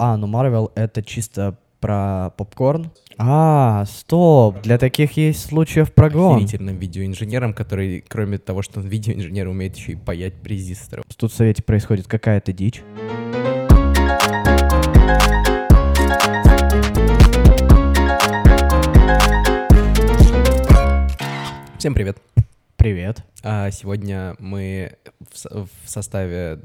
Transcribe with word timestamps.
А, 0.00 0.16
ну 0.16 0.28
Marvel 0.28 0.70
это 0.76 1.02
чисто 1.02 1.58
про 1.80 2.30
попкорн. 2.36 2.92
А, 3.16 3.84
стоп, 3.86 4.62
для 4.62 4.78
таких 4.78 5.16
есть 5.16 5.44
случаев 5.44 5.92
прогон. 5.92 6.36
Охерительным 6.36 6.76
видеоинженером, 6.78 7.52
который, 7.52 8.04
кроме 8.06 8.38
того, 8.38 8.62
что 8.62 8.78
он 8.78 8.86
видеоинженер, 8.86 9.48
умеет 9.48 9.74
еще 9.74 9.92
и 9.92 9.96
паять 9.96 10.34
резисторы. 10.44 11.02
Тут 11.16 11.32
в 11.32 11.34
Совете 11.34 11.64
происходит 11.64 12.06
какая-то 12.06 12.52
дичь. 12.52 12.84
Всем 21.76 21.94
привет. 21.94 22.18
Привет. 22.76 23.24
А 23.42 23.72
сегодня 23.72 24.36
мы 24.38 24.92
в, 25.32 25.66
в 25.66 25.90
составе 25.90 26.60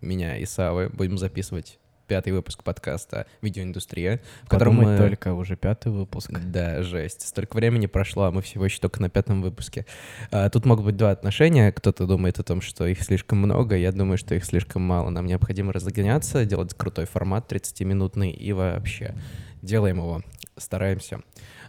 меня 0.00 0.38
и 0.38 0.46
Савы 0.46 0.88
будем 0.88 1.18
записывать 1.18 1.78
пятый 2.10 2.32
выпуск 2.32 2.64
подкаста 2.64 3.28
«Видеоиндустрия», 3.40 4.20
в 4.42 4.48
котором 4.48 4.78
Подумать 4.78 4.98
мы... 4.98 5.06
только 5.06 5.32
уже 5.32 5.54
пятый 5.54 5.92
выпуск. 5.92 6.32
Да, 6.32 6.82
жесть. 6.82 7.24
Столько 7.24 7.54
времени 7.54 7.86
прошло, 7.86 8.24
а 8.24 8.32
мы 8.32 8.42
всего 8.42 8.64
еще 8.64 8.80
только 8.80 9.00
на 9.00 9.08
пятом 9.08 9.42
выпуске. 9.42 9.86
А, 10.32 10.50
тут 10.50 10.66
могут 10.66 10.86
быть 10.86 10.96
два 10.96 11.12
отношения. 11.12 11.70
Кто-то 11.70 12.08
думает 12.08 12.40
о 12.40 12.42
том, 12.42 12.62
что 12.62 12.84
их 12.84 13.04
слишком 13.04 13.38
много, 13.38 13.76
я 13.76 13.92
думаю, 13.92 14.18
что 14.18 14.34
их 14.34 14.44
слишком 14.44 14.82
мало. 14.82 15.10
Нам 15.10 15.26
необходимо 15.26 15.72
разгоняться, 15.72 16.44
делать 16.44 16.74
крутой 16.74 17.04
формат 17.04 17.52
30-минутный 17.52 18.32
и 18.32 18.52
вообще 18.52 19.14
делаем 19.62 19.98
его, 19.98 20.20
стараемся. 20.56 21.20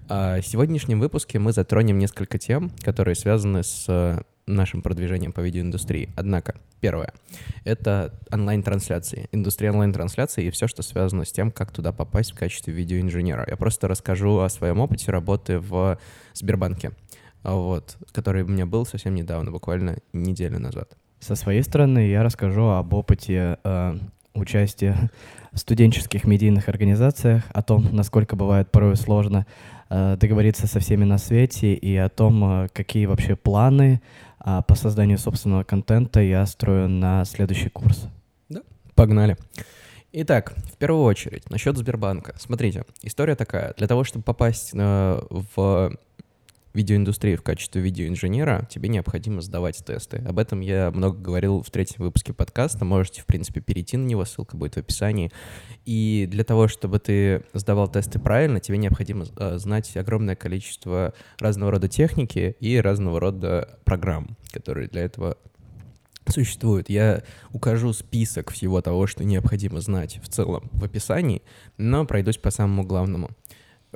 А, 0.09 0.41
в 0.41 0.47
сегодняшнем 0.47 0.99
выпуске 0.99 1.37
мы 1.37 1.53
затронем 1.53 1.99
несколько 1.99 2.39
тем, 2.39 2.71
которые 2.81 3.13
связаны 3.13 3.61
с 3.61 3.85
э, 3.87 4.21
нашим 4.45 4.81
продвижением 4.81 5.31
по 5.31 5.39
видеоиндустрии. 5.41 6.09
Однако, 6.15 6.55
первое— 6.79 7.13
это 7.63 8.13
онлайн-трансляции, 8.31 9.27
индустрия 9.31 9.71
онлайн-трансляций 9.71 10.45
и 10.45 10.51
все, 10.51 10.67
что 10.67 10.83
связано 10.83 11.25
с 11.25 11.31
тем, 11.31 11.51
как 11.51 11.71
туда 11.71 11.91
попасть 11.91 12.31
в 12.31 12.35
качестве 12.35 12.73
видеоинженера. 12.73 13.45
Я 13.49 13.55
просто 13.55 13.87
расскажу 13.87 14.39
о 14.39 14.49
своем 14.49 14.79
опыте 14.79 15.11
работы 15.11 15.59
в 15.59 15.97
Сбербанке, 16.33 16.91
вот, 17.43 17.97
который 18.11 18.43
у 18.43 18.47
меня 18.47 18.65
был 18.65 18.85
совсем 18.85 19.15
недавно, 19.15 19.51
буквально 19.51 19.97
неделю 20.13 20.59
назад. 20.59 20.97
Со 21.19 21.35
своей 21.35 21.61
стороны 21.61 22.07
я 22.07 22.23
расскажу 22.23 22.69
об 22.69 22.93
опыте 22.93 23.57
э, 23.63 23.97
участия 24.33 25.11
в 25.51 25.57
студенческих 25.59 26.23
медийных 26.25 26.69
организациях, 26.69 27.43
о 27.53 27.61
том, 27.61 27.87
насколько 27.91 28.35
бывает 28.35 28.71
порой 28.71 28.95
сложно 28.95 29.45
э, 29.89 30.17
договориться 30.19 30.67
со 30.67 30.79
всеми 30.79 31.03
на 31.03 31.17
свете 31.17 31.73
и 31.73 31.95
о 31.95 32.09
том, 32.09 32.43
э, 32.63 32.67
какие 32.73 33.05
вообще 33.05 33.35
планы 33.35 34.01
э, 34.43 34.61
по 34.67 34.75
созданию 34.75 35.17
собственного 35.17 35.63
контента 35.63 36.19
я 36.21 36.45
строю 36.45 36.87
на 36.87 37.25
следующий 37.25 37.69
курс. 37.69 38.07
Погнали. 38.95 39.37
Итак, 40.13 40.53
в 40.73 40.77
первую 40.77 41.05
очередь, 41.05 41.49
насчет 41.49 41.77
Сбербанка. 41.77 42.35
Смотрите, 42.37 42.83
история 43.01 43.35
такая. 43.35 43.73
Для 43.77 43.87
того, 43.87 44.03
чтобы 44.03 44.23
попасть 44.23 44.71
э, 44.73 45.21
в 45.29 45.95
видеоиндустрию 46.73 47.37
в 47.37 47.43
качестве 47.43 47.81
видеоинженера, 47.81 48.67
тебе 48.69 48.89
необходимо 48.89 49.41
сдавать 49.41 49.83
тесты. 49.85 50.17
Об 50.17 50.39
этом 50.39 50.61
я 50.61 50.91
много 50.91 51.17
говорил 51.17 51.61
в 51.61 51.69
третьем 51.69 52.03
выпуске 52.03 52.33
подкаста. 52.33 52.85
Можете, 52.85 53.21
в 53.21 53.25
принципе, 53.25 53.61
перейти 53.61 53.97
на 53.97 54.05
него, 54.05 54.25
ссылка 54.25 54.55
будет 54.55 54.75
в 54.75 54.77
описании. 54.77 55.31
И 55.85 56.27
для 56.29 56.43
того, 56.43 56.67
чтобы 56.67 56.99
ты 56.99 57.43
сдавал 57.53 57.89
тесты 57.89 58.19
правильно, 58.19 58.59
тебе 58.59 58.77
необходимо 58.77 59.25
э, 59.37 59.57
знать 59.57 59.95
огромное 59.97 60.35
количество 60.35 61.13
разного 61.39 61.71
рода 61.71 61.87
техники 61.87 62.55
и 62.59 62.77
разного 62.77 63.19
рода 63.19 63.79
программ, 63.83 64.37
которые 64.51 64.87
для 64.87 65.01
этого 65.01 65.37
существуют. 66.29 66.89
Я 66.89 67.23
укажу 67.51 67.93
список 67.93 68.51
всего 68.51 68.81
того, 68.81 69.07
что 69.07 69.23
необходимо 69.23 69.81
знать 69.81 70.19
в 70.21 70.29
целом 70.29 70.69
в 70.73 70.83
описании, 70.83 71.41
но 71.77 72.05
пройдусь 72.05 72.37
по 72.37 72.51
самому 72.51 72.83
главному. 72.83 73.31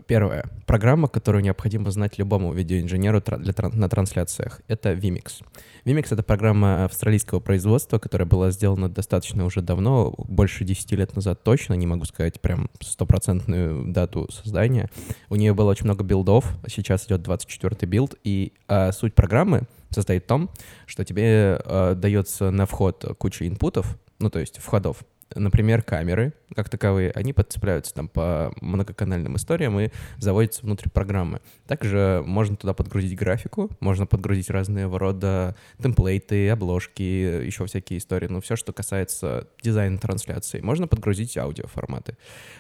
Первое. 0.08 0.46
Программа, 0.66 1.08
которую 1.08 1.44
необходимо 1.44 1.90
знать 1.90 2.18
любому 2.18 2.54
видеоинженеру 2.54 3.22
для 3.22 3.54
на 3.70 3.90
трансляциях, 3.90 4.62
это 4.68 4.92
vMix. 4.92 5.44
vMix— 5.86 6.08
это 6.12 6.22
программа 6.22 6.86
австралийского 6.86 7.40
производства, 7.40 7.98
которая 7.98 8.28
была 8.28 8.52
сделана 8.52 8.90
достаточно 8.90 9.46
уже 9.46 9.62
давно, 9.62 10.14
больше 10.18 10.66
10 10.66 10.92
лет 10.94 11.16
назад 11.16 11.44
точно, 11.44 11.76
не 11.76 11.88
могу 11.88 12.06
сказать 12.06 12.42
прям 12.42 12.70
стопроцентную 12.82 13.92
дату 13.94 14.30
создания. 14.32 14.90
У 15.30 15.36
нее 15.36 15.54
было 15.54 15.72
очень 15.72 15.86
много 15.86 16.04
билдов, 16.04 16.46
сейчас 16.68 17.06
идет 17.06 17.22
24-й 17.26 17.86
билд, 17.86 18.16
и 18.24 18.54
а, 18.68 18.92
суть 18.92 19.16
программы 19.16 19.64
состоит 19.92 20.26
в 20.26 20.28
том, 20.28 20.50
что 20.88 21.06
тебе 21.06 21.62
э, 21.64 21.94
дается 21.96 22.52
на 22.52 22.66
вход 22.66 23.16
куча 23.18 23.48
input 23.48 23.79
ов, 23.79 23.98
ну, 24.20 24.30
то 24.30 24.40
есть 24.40 24.58
входов. 24.58 25.04
Например, 25.34 25.82
камеры, 25.82 26.34
как 26.56 26.70
таковые, 26.70 27.12
они 27.12 27.34
подцепляются 27.34 27.94
там 27.94 28.08
по 28.08 28.54
многоканальным 28.62 29.36
историям 29.38 29.80
и 29.80 29.90
заводятся 30.18 30.62
внутрь 30.62 30.90
программы. 30.90 31.42
Также 31.68 32.24
можно 32.26 32.56
туда 32.56 32.74
подгрузить 32.74 33.18
графику, 33.18 33.72
можно 33.80 34.06
подгрузить 34.06 34.50
разные 34.50 34.86
рода 34.86 35.56
темплейты, 35.82 36.50
обложки, 36.50 37.02
еще 37.02 37.66
всякие 37.66 37.98
истории, 38.00 38.28
ну, 38.28 38.40
все, 38.40 38.56
что 38.56 38.72
касается 38.72 39.48
дизайна 39.64 39.98
трансляции. 39.98 40.62
Можно 40.62 40.88
подгрузить 40.88 41.36
аудиоформаты. 41.38 42.18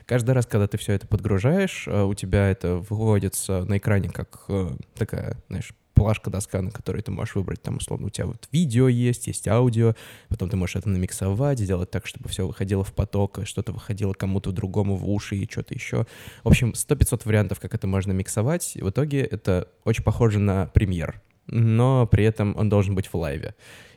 Каждый 0.08 0.32
раз, 0.32 0.47
когда 0.47 0.68
ты 0.68 0.78
все 0.78 0.94
это 0.94 1.08
подгружаешь, 1.08 1.88
э, 1.88 2.03
у 2.03 2.16
тебя 2.16 2.50
это 2.50 2.78
выводится 2.78 3.64
на 3.66 3.78
экране 3.78 4.09
как 4.09 4.46
э, 4.50 4.72
такая, 4.96 5.38
знаешь, 5.50 5.72
плашка, 5.95 6.29
доска, 6.29 6.61
на 6.61 6.69
которой 6.69 7.01
ты 7.01 7.11
можешь 7.11 7.33
выбрать, 7.33 7.61
там, 7.63 7.78
условно, 7.78 8.07
у 8.07 8.09
тебя 8.09 8.28
вот 8.28 8.47
видео 8.51 8.88
есть, 8.88 9.25
есть 9.28 9.47
аудио, 9.47 9.95
потом 10.29 10.50
ты 10.50 10.57
можешь 10.57 10.75
это 10.75 10.89
намиксовать, 10.89 11.59
сделать 11.59 11.89
так, 11.89 12.06
чтобы 12.06 12.29
все 12.29 12.45
выходило 12.45 12.83
в 12.83 12.94
поток, 12.94 13.39
что-то 13.45 13.72
выходило 13.72 14.13
кому-то 14.13 14.51
другому 14.51 14.97
в 14.97 15.09
уши 15.09 15.38
и 15.38 15.50
что-то 15.50 15.73
еще. 15.73 16.05
В 16.44 16.50
общем, 16.50 16.73
100-500 16.75 17.22
вариантов, 17.25 17.59
как 17.59 17.73
это 17.73 17.88
можно 17.88 18.11
миксовать, 18.11 18.75
и 18.75 18.84
в 18.84 18.89
итоге 18.89 19.22
это 19.22 19.69
очень 19.85 20.03
похоже 20.03 20.39
на 20.39 20.67
премьер, 20.67 21.22
но 21.47 22.05
при 22.05 22.25
этом 22.25 22.55
он 22.57 22.69
должен 22.69 22.94
быть 22.94 23.07
в 23.07 23.16
лайве. 23.16 23.55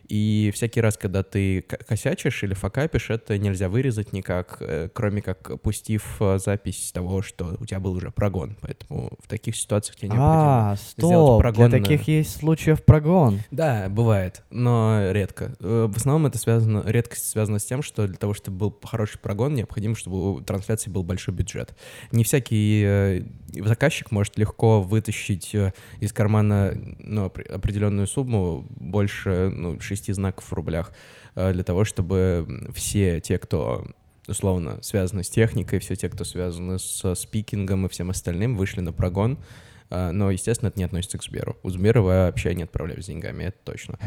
И 0.09 0.51
всякий 0.55 0.81
раз, 0.81 0.97
когда 0.97 1.23
ты 1.23 1.61
косячишь 1.63 2.43
или 2.43 2.55
факапишь, 2.55 3.11
это 3.11 3.37
нельзя 3.37 3.69
вырезать 3.69 4.13
никак, 4.13 4.57
э, 4.61 4.89
кроме 4.93 5.21
как 5.23 5.61
пустив 5.61 6.17
э, 6.21 6.39
запись 6.39 6.93
того, 6.93 7.21
что 7.23 7.57
у 7.61 7.67
тебя 7.67 7.79
был 7.79 7.93
уже 7.93 8.11
прогон. 8.11 8.57
Поэтому 8.63 9.13
в 9.23 9.29
таких 9.29 9.55
ситуациях 9.57 9.97
тебе 9.97 10.09
необходимо 10.09 10.73
А, 10.73 10.77
сделать 10.77 11.15
стоп, 11.15 11.43
для 11.43 11.51
прогон 11.51 11.71
на- 11.71 11.79
таких 11.79 12.09
есть 12.09 12.39
случаев 12.39 12.83
прогон. 12.85 13.41
да, 13.51 13.89
бывает, 13.91 14.43
но 14.51 15.11
редко. 15.13 15.55
Э, 15.61 15.87
В 15.93 15.97
основном 15.97 16.27
это 16.27 16.39
связано, 16.39 16.83
редкость 16.87 17.29
связана 17.29 17.59
с 17.59 17.65
тем, 17.65 17.83
что 17.83 18.07
для 18.07 18.17
того, 18.17 18.33
чтобы 18.35 18.57
был 18.59 18.79
хороший 18.83 19.19
прогон, 19.19 19.55
необходимо, 19.55 19.95
чтобы 19.95 20.33
у 20.37 20.41
трансляции 20.41 20.91
был 20.91 21.03
большой 21.03 21.35
бюджет. 21.35 21.77
Не 22.13 22.25
всякий 22.25 22.83
э, 22.87 23.23
заказчик 23.55 24.11
может 24.11 24.39
легко 24.39 24.83
вытащить 24.83 25.55
э, 25.55 25.73
из 26.01 26.13
кармана 26.13 26.75
ну, 26.99 27.27
опре- 27.27 27.49
определенную 27.49 28.07
сумму, 28.07 28.67
больше 28.71 29.51
ну, 29.55 29.81
шести 29.81 30.13
знаков 30.13 30.45
в 30.45 30.53
рублях, 30.53 30.93
э, 31.35 31.53
для 31.53 31.65
того, 31.65 31.85
чтобы 31.85 32.71
все 32.75 33.21
те, 33.21 33.39
кто 33.39 33.87
условно 34.29 34.79
связаны 34.83 35.25
с 35.25 35.31
техникой, 35.31 35.79
все 35.79 35.97
те, 35.97 36.09
кто 36.09 36.25
связаны 36.25 36.79
с 36.79 37.15
спикингом 37.15 37.87
и 37.87 37.89
всем 37.89 38.11
остальным, 38.11 38.57
вышли 38.57 38.81
на 38.81 38.93
прогон, 38.93 39.39
а, 39.91 40.13
но, 40.13 40.31
естественно, 40.31 40.69
это 40.69 40.79
не 40.79 40.85
относится 40.85 41.19
к 41.19 41.25
Сберу. 41.25 41.57
У 41.63 41.71
Сбера 41.71 42.03
вообще 42.03 42.55
не 42.55 42.65
отправляют 42.65 43.03
с 43.03 43.07
деньгами, 43.07 43.45
это 43.45 43.59
точно. 43.65 43.99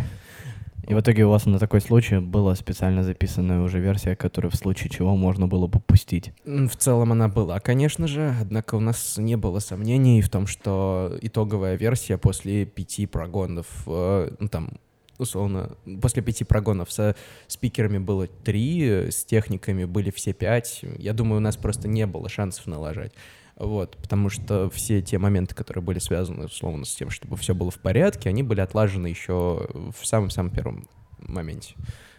И 0.88 0.94
в 0.94 1.00
итоге 1.00 1.26
у 1.26 1.30
вас 1.30 1.46
на 1.46 1.60
такой 1.60 1.82
случай 1.82 2.18
была 2.18 2.56
специально 2.56 3.04
записанная 3.04 3.62
уже 3.62 3.80
версия, 3.80 4.16
которую 4.16 4.52
в 4.52 4.56
случае 4.56 4.90
чего 4.90 5.16
можно 5.16 5.48
было 5.48 5.68
бы 5.68 5.80
пустить. 5.80 6.34
В 6.46 6.76
целом 6.76 7.12
она 7.12 7.28
была, 7.28 7.60
конечно 7.60 8.08
же, 8.08 8.36
однако 8.40 8.76
у 8.76 8.80
нас 8.80 9.18
не 9.18 9.38
было 9.38 9.60
сомнений 9.60 10.22
в 10.22 10.30
том, 10.30 10.48
что 10.48 11.18
итоговая 11.22 11.76
версия 11.76 12.18
после 12.18 12.66
пяти 12.66 13.06
прогонов, 13.06 13.68
э, 13.86 14.32
ну 14.40 14.48
там, 14.48 14.72
условно, 15.18 15.78
после 16.02 16.24
пяти 16.24 16.44
прогонов 16.44 16.92
со 16.92 17.16
спикерами 17.48 18.00
было 18.00 18.28
три, 18.28 19.12
с 19.12 19.24
техниками 19.24 19.86
были 19.86 20.10
все 20.10 20.34
пять. 20.34 20.84
Я 20.98 21.14
думаю, 21.14 21.38
у 21.38 21.42
нас 21.42 21.58
просто 21.58 21.88
не 21.88 22.06
было 22.08 22.28
шансов 22.28 22.66
налажать. 22.68 23.14
Вот, 23.62 23.96
потому 23.98 24.30
что 24.30 24.72
все 24.72 25.04
те 25.04 25.20
моменты, 25.20 25.54
которые 25.54 25.84
были 25.84 26.00
связаны, 26.00 26.46
условно, 26.46 26.84
с 26.84 26.96
тем, 26.96 27.12
чтобы 27.12 27.38
все 27.38 27.54
было 27.54 27.70
в 27.70 27.78
порядке, 27.78 28.30
они 28.30 28.42
были 28.42 28.60
отлажены 28.60 29.06
еще 29.06 29.70
в 29.96 30.04
самом-самом 30.04 30.50
первом 30.50 30.88
моменте. 31.20 31.76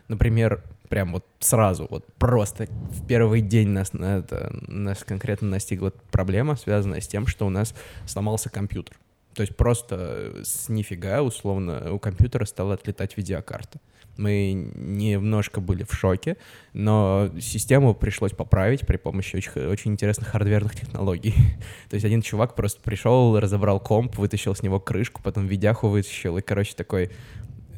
Например, 0.06 0.62
прям 0.89 1.12
вот 1.12 1.27
сразу, 1.41 1.89
вот 1.91 2.06
просто 2.15 2.67
в 2.67 3.05
первый 3.09 3.41
день 3.41 3.71
нас, 3.71 3.93
на 3.93 4.19
это, 4.19 4.55
нас 4.69 5.03
конкретно 5.03 5.49
настигла 5.49 5.93
проблема, 6.12 6.55
связанная 6.55 7.00
с 7.00 7.09
тем, 7.09 7.27
что 7.27 7.45
у 7.45 7.50
нас 7.50 7.75
сломался 8.06 8.49
компьютер. 8.49 8.97
То 9.35 9.43
есть 9.43 9.56
просто 9.56 10.43
с 10.45 10.69
нифига, 10.69 11.23
условно, 11.23 11.93
у 11.93 11.99
компьютера 11.99 12.45
стала 12.45 12.75
отлетать 12.75 13.17
видеокарта. 13.17 13.81
Мы 14.17 14.53
немножко 14.75 15.61
были 15.61 15.85
в 15.85 15.94
шоке, 15.94 16.37
но 16.73 17.31
систему 17.41 17.94
пришлось 17.94 18.32
поправить 18.32 18.87
при 18.87 18.97
помощи 18.97 19.37
очень, 19.37 19.67
очень 19.67 19.93
интересных 19.93 20.29
хардверных 20.29 20.75
технологий. 20.75 21.35
То 21.88 21.94
есть 21.94 22.05
один 22.05 22.23
чувак 22.23 22.55
просто 22.55 22.81
пришел, 22.82 23.38
разобрал 23.38 23.81
комп, 23.81 24.19
вытащил 24.19 24.55
с 24.55 24.62
него 24.62 24.81
крышку, 24.81 25.23
потом 25.23 25.47
видяху 25.47 25.88
вытащил, 25.88 26.37
и, 26.37 26.43
короче, 26.43 26.75
такой 26.75 27.11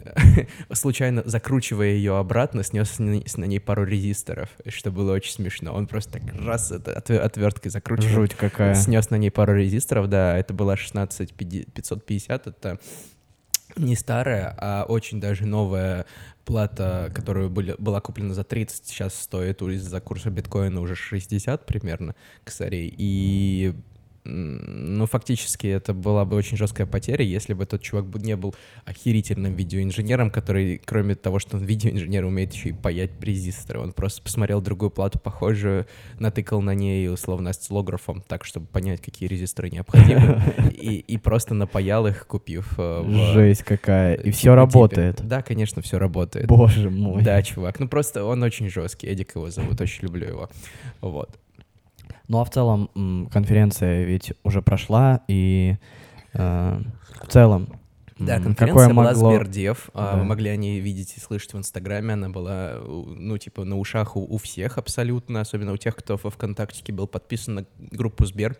случайно 0.72 1.22
закручивая 1.24 1.88
ее 1.88 2.18
обратно, 2.18 2.62
снес 2.62 2.98
на 2.98 3.44
ней 3.44 3.60
пару 3.60 3.84
резисторов, 3.84 4.50
что 4.68 4.90
было 4.90 5.12
очень 5.12 5.32
смешно. 5.32 5.72
Он 5.72 5.86
просто 5.86 6.20
так 6.20 6.22
раз 6.44 6.70
это 6.72 6.92
отве- 6.92 7.18
отверткой 7.18 7.70
закручивал. 7.70 8.10
Жуть 8.10 8.34
какая. 8.34 8.74
Снес 8.74 9.10
на 9.10 9.16
ней 9.16 9.30
пару 9.30 9.56
резисторов, 9.56 10.08
да, 10.08 10.36
это 10.36 10.52
была 10.54 10.76
16550, 10.76 12.46
это 12.46 12.78
не 13.76 13.96
старая, 13.96 14.54
а 14.58 14.84
очень 14.88 15.20
даже 15.20 15.46
новая 15.46 16.06
плата, 16.44 17.10
которая 17.14 17.48
были, 17.48 17.74
была 17.78 18.00
куплена 18.00 18.34
за 18.34 18.44
30, 18.44 18.86
сейчас 18.86 19.14
стоит 19.14 19.62
из-за 19.62 20.00
курса 20.00 20.30
биткоина 20.30 20.80
уже 20.80 20.94
60 20.94 21.64
примерно 21.66 22.14
косарей. 22.44 22.94
И 22.96 23.74
ну, 24.24 25.04
фактически 25.06 25.66
это 25.66 25.92
была 25.92 26.24
бы 26.24 26.36
очень 26.36 26.56
жесткая 26.56 26.86
потеря, 26.86 27.24
если 27.24 27.52
бы 27.52 27.66
тот 27.66 27.82
чувак 27.82 28.06
не 28.22 28.36
был 28.36 28.54
охерительным 28.86 29.54
видеоинженером, 29.54 30.30
который, 30.30 30.80
кроме 30.82 31.14
того, 31.14 31.38
что 31.38 31.58
он 31.58 31.64
видеоинженер, 31.64 32.24
умеет 32.24 32.54
еще 32.54 32.70
и 32.70 32.72
паять 32.72 33.10
резисторы. 33.20 33.80
Он 33.80 33.92
просто 33.92 34.22
посмотрел 34.22 34.62
другую 34.62 34.90
плату 34.90 35.18
похожую, 35.18 35.86
натыкал 36.18 36.62
на 36.62 36.74
ней 36.74 37.08
условно 37.10 37.50
осциллографом 37.50 38.22
так, 38.26 38.44
чтобы 38.44 38.66
понять, 38.66 39.02
какие 39.02 39.28
резисторы 39.28 39.68
необходимы, 39.68 40.42
и, 40.72 40.96
и 40.96 41.18
просто 41.18 41.52
напаял 41.52 42.06
их, 42.06 42.26
купив 42.26 42.78
э, 42.78 43.02
в 43.02 43.32
Жесть 43.34 43.62
какая. 43.62 44.14
И 44.14 44.30
все 44.30 44.52
финотипе. 44.52 44.54
работает. 44.54 45.20
Да, 45.22 45.42
конечно, 45.42 45.82
все 45.82 45.98
работает. 45.98 46.46
Боже 46.46 46.88
мой. 46.88 47.22
Да, 47.22 47.42
чувак. 47.42 47.78
Ну 47.78 47.88
просто 47.88 48.24
он 48.24 48.42
очень 48.42 48.70
жесткий. 48.70 49.06
Эдик 49.06 49.34
его 49.34 49.50
зовут, 49.50 49.80
очень 49.82 50.04
люблю 50.04 50.26
его. 50.26 50.50
Вот. 51.02 51.38
Ну 52.28 52.40
а 52.40 52.44
в 52.44 52.50
целом 52.50 53.28
конференция 53.32 54.04
ведь 54.04 54.32
уже 54.42 54.62
прошла, 54.62 55.20
и 55.28 55.76
э, 56.32 56.82
в 57.22 57.28
целом 57.28 57.68
Да, 58.18 58.36
конференция 58.36 58.66
какое 58.66 58.88
была 58.88 59.04
могло... 59.10 59.30
Сбердев. 59.34 59.90
а, 59.92 60.12
Да. 60.12 60.18
Вы 60.18 60.24
могли 60.24 60.50
о 60.50 60.56
ней 60.56 60.80
видеть 60.80 61.14
и 61.16 61.20
слышать 61.20 61.52
в 61.52 61.58
Инстаграме. 61.58 62.14
Она 62.14 62.30
была, 62.30 62.78
ну, 62.84 63.36
типа, 63.38 63.64
на 63.64 63.76
ушах 63.78 64.16
у, 64.16 64.22
у 64.22 64.38
всех 64.38 64.78
абсолютно, 64.78 65.40
особенно 65.40 65.72
у 65.72 65.76
тех, 65.76 65.96
кто 65.96 66.18
во 66.22 66.30
ВКонтактике 66.30 66.92
был 66.92 67.06
подписан 67.06 67.54
на 67.54 67.66
группу 67.78 68.24
Сбер. 68.24 68.56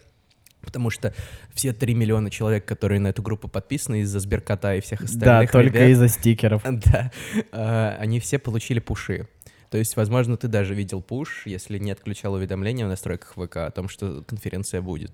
Потому 0.61 0.91
что 0.91 1.15
все 1.53 1.73
3 1.73 1.95
миллиона 1.95 2.31
человек, 2.31 2.65
которые 2.65 2.99
на 2.99 3.09
эту 3.09 3.23
группу 3.23 3.49
подписаны 3.49 4.01
из-за 4.01 4.19
Сберкота 4.19 4.75
и 4.75 4.81
всех 4.81 5.01
Да, 5.01 5.05
остальных 5.05 5.51
только 5.53 5.79
ребят, 5.79 5.91
из-за 5.91 6.09
стикеров. 6.09 6.63
Да, 6.71 7.13
а, 7.53 7.97
они 8.01 8.19
все 8.21 8.39
получили 8.39 8.81
пуши. 8.81 9.29
То 9.71 9.79
есть, 9.79 9.97
возможно, 9.97 10.37
ты 10.37 10.49
даже 10.49 10.75
видел 10.75 11.03
пуш, 11.03 11.47
если 11.47 11.79
не 11.79 11.91
отключал 11.91 12.35
уведомления 12.35 12.87
в 12.87 12.89
настройках 12.89 13.35
ВК 13.35 13.57
о 13.59 13.71
том, 13.71 13.89
что 13.89 14.23
конференция 14.27 14.83
будет. 14.83 15.13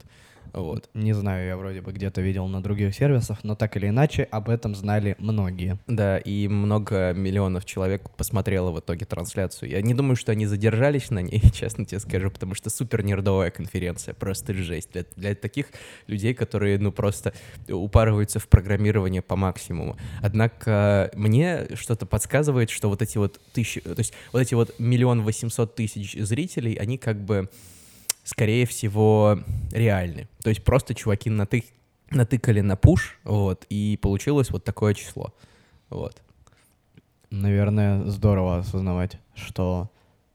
Вот. 0.52 0.88
Не 0.94 1.12
знаю, 1.12 1.46
я 1.46 1.56
вроде 1.56 1.80
бы 1.80 1.92
где-то 1.92 2.20
видел 2.20 2.46
на 2.48 2.62
других 2.62 2.94
сервисах, 2.94 3.44
но 3.44 3.54
так 3.54 3.76
или 3.76 3.88
иначе 3.88 4.24
об 4.24 4.48
этом 4.48 4.74
знали 4.74 5.16
многие. 5.18 5.78
Да, 5.86 6.18
и 6.18 6.48
много 6.48 7.12
миллионов 7.12 7.64
человек 7.64 8.10
посмотрело 8.10 8.70
в 8.70 8.80
итоге 8.80 9.06
трансляцию. 9.06 9.70
Я 9.70 9.82
не 9.82 9.94
думаю, 9.94 10.16
что 10.16 10.32
они 10.32 10.46
задержались 10.46 11.10
на 11.10 11.20
ней, 11.20 11.42
честно 11.52 11.84
тебе 11.84 12.00
скажу, 12.00 12.30
потому 12.30 12.54
что 12.54 12.70
супер 12.70 13.02
нердовая 13.02 13.50
конференция, 13.50 14.14
просто 14.14 14.54
жесть. 14.54 14.92
Для, 14.92 15.04
для 15.16 15.34
таких 15.34 15.66
людей, 16.06 16.34
которые, 16.34 16.78
ну, 16.78 16.92
просто 16.92 17.32
упарываются 17.68 18.38
в 18.38 18.48
программирование 18.48 19.22
по 19.22 19.36
максимуму. 19.36 19.96
Однако 20.22 21.10
мне 21.14 21.68
что-то 21.74 22.06
подсказывает, 22.06 22.70
что 22.70 22.88
вот 22.88 23.02
эти 23.02 23.18
вот 23.18 23.40
тысячи, 23.52 23.80
то 23.80 23.94
есть 23.98 24.12
вот 24.32 24.40
эти 24.40 24.54
вот 24.54 24.74
миллион 24.78 25.22
восемьсот 25.22 25.74
тысяч 25.74 26.14
зрителей, 26.14 26.74
они 26.74 26.98
как 26.98 27.20
бы, 27.20 27.48
скорее 28.24 28.66
всего, 28.66 29.38
реальны. 29.72 30.28
То 30.42 30.50
есть 30.50 30.62
просто 30.64 30.94
чуваки 30.94 31.30
натык, 31.30 31.64
натыкали 32.10 32.60
на 32.60 32.76
пуш, 32.76 33.18
вот, 33.24 33.64
и 33.70 33.98
получилось 34.00 34.50
вот 34.50 34.64
такое 34.64 34.94
число. 34.94 35.34
Вот. 35.88 36.22
Наверное, 37.30 38.04
здорово 38.06 38.58
осознавать, 38.58 39.18
что 39.34 39.90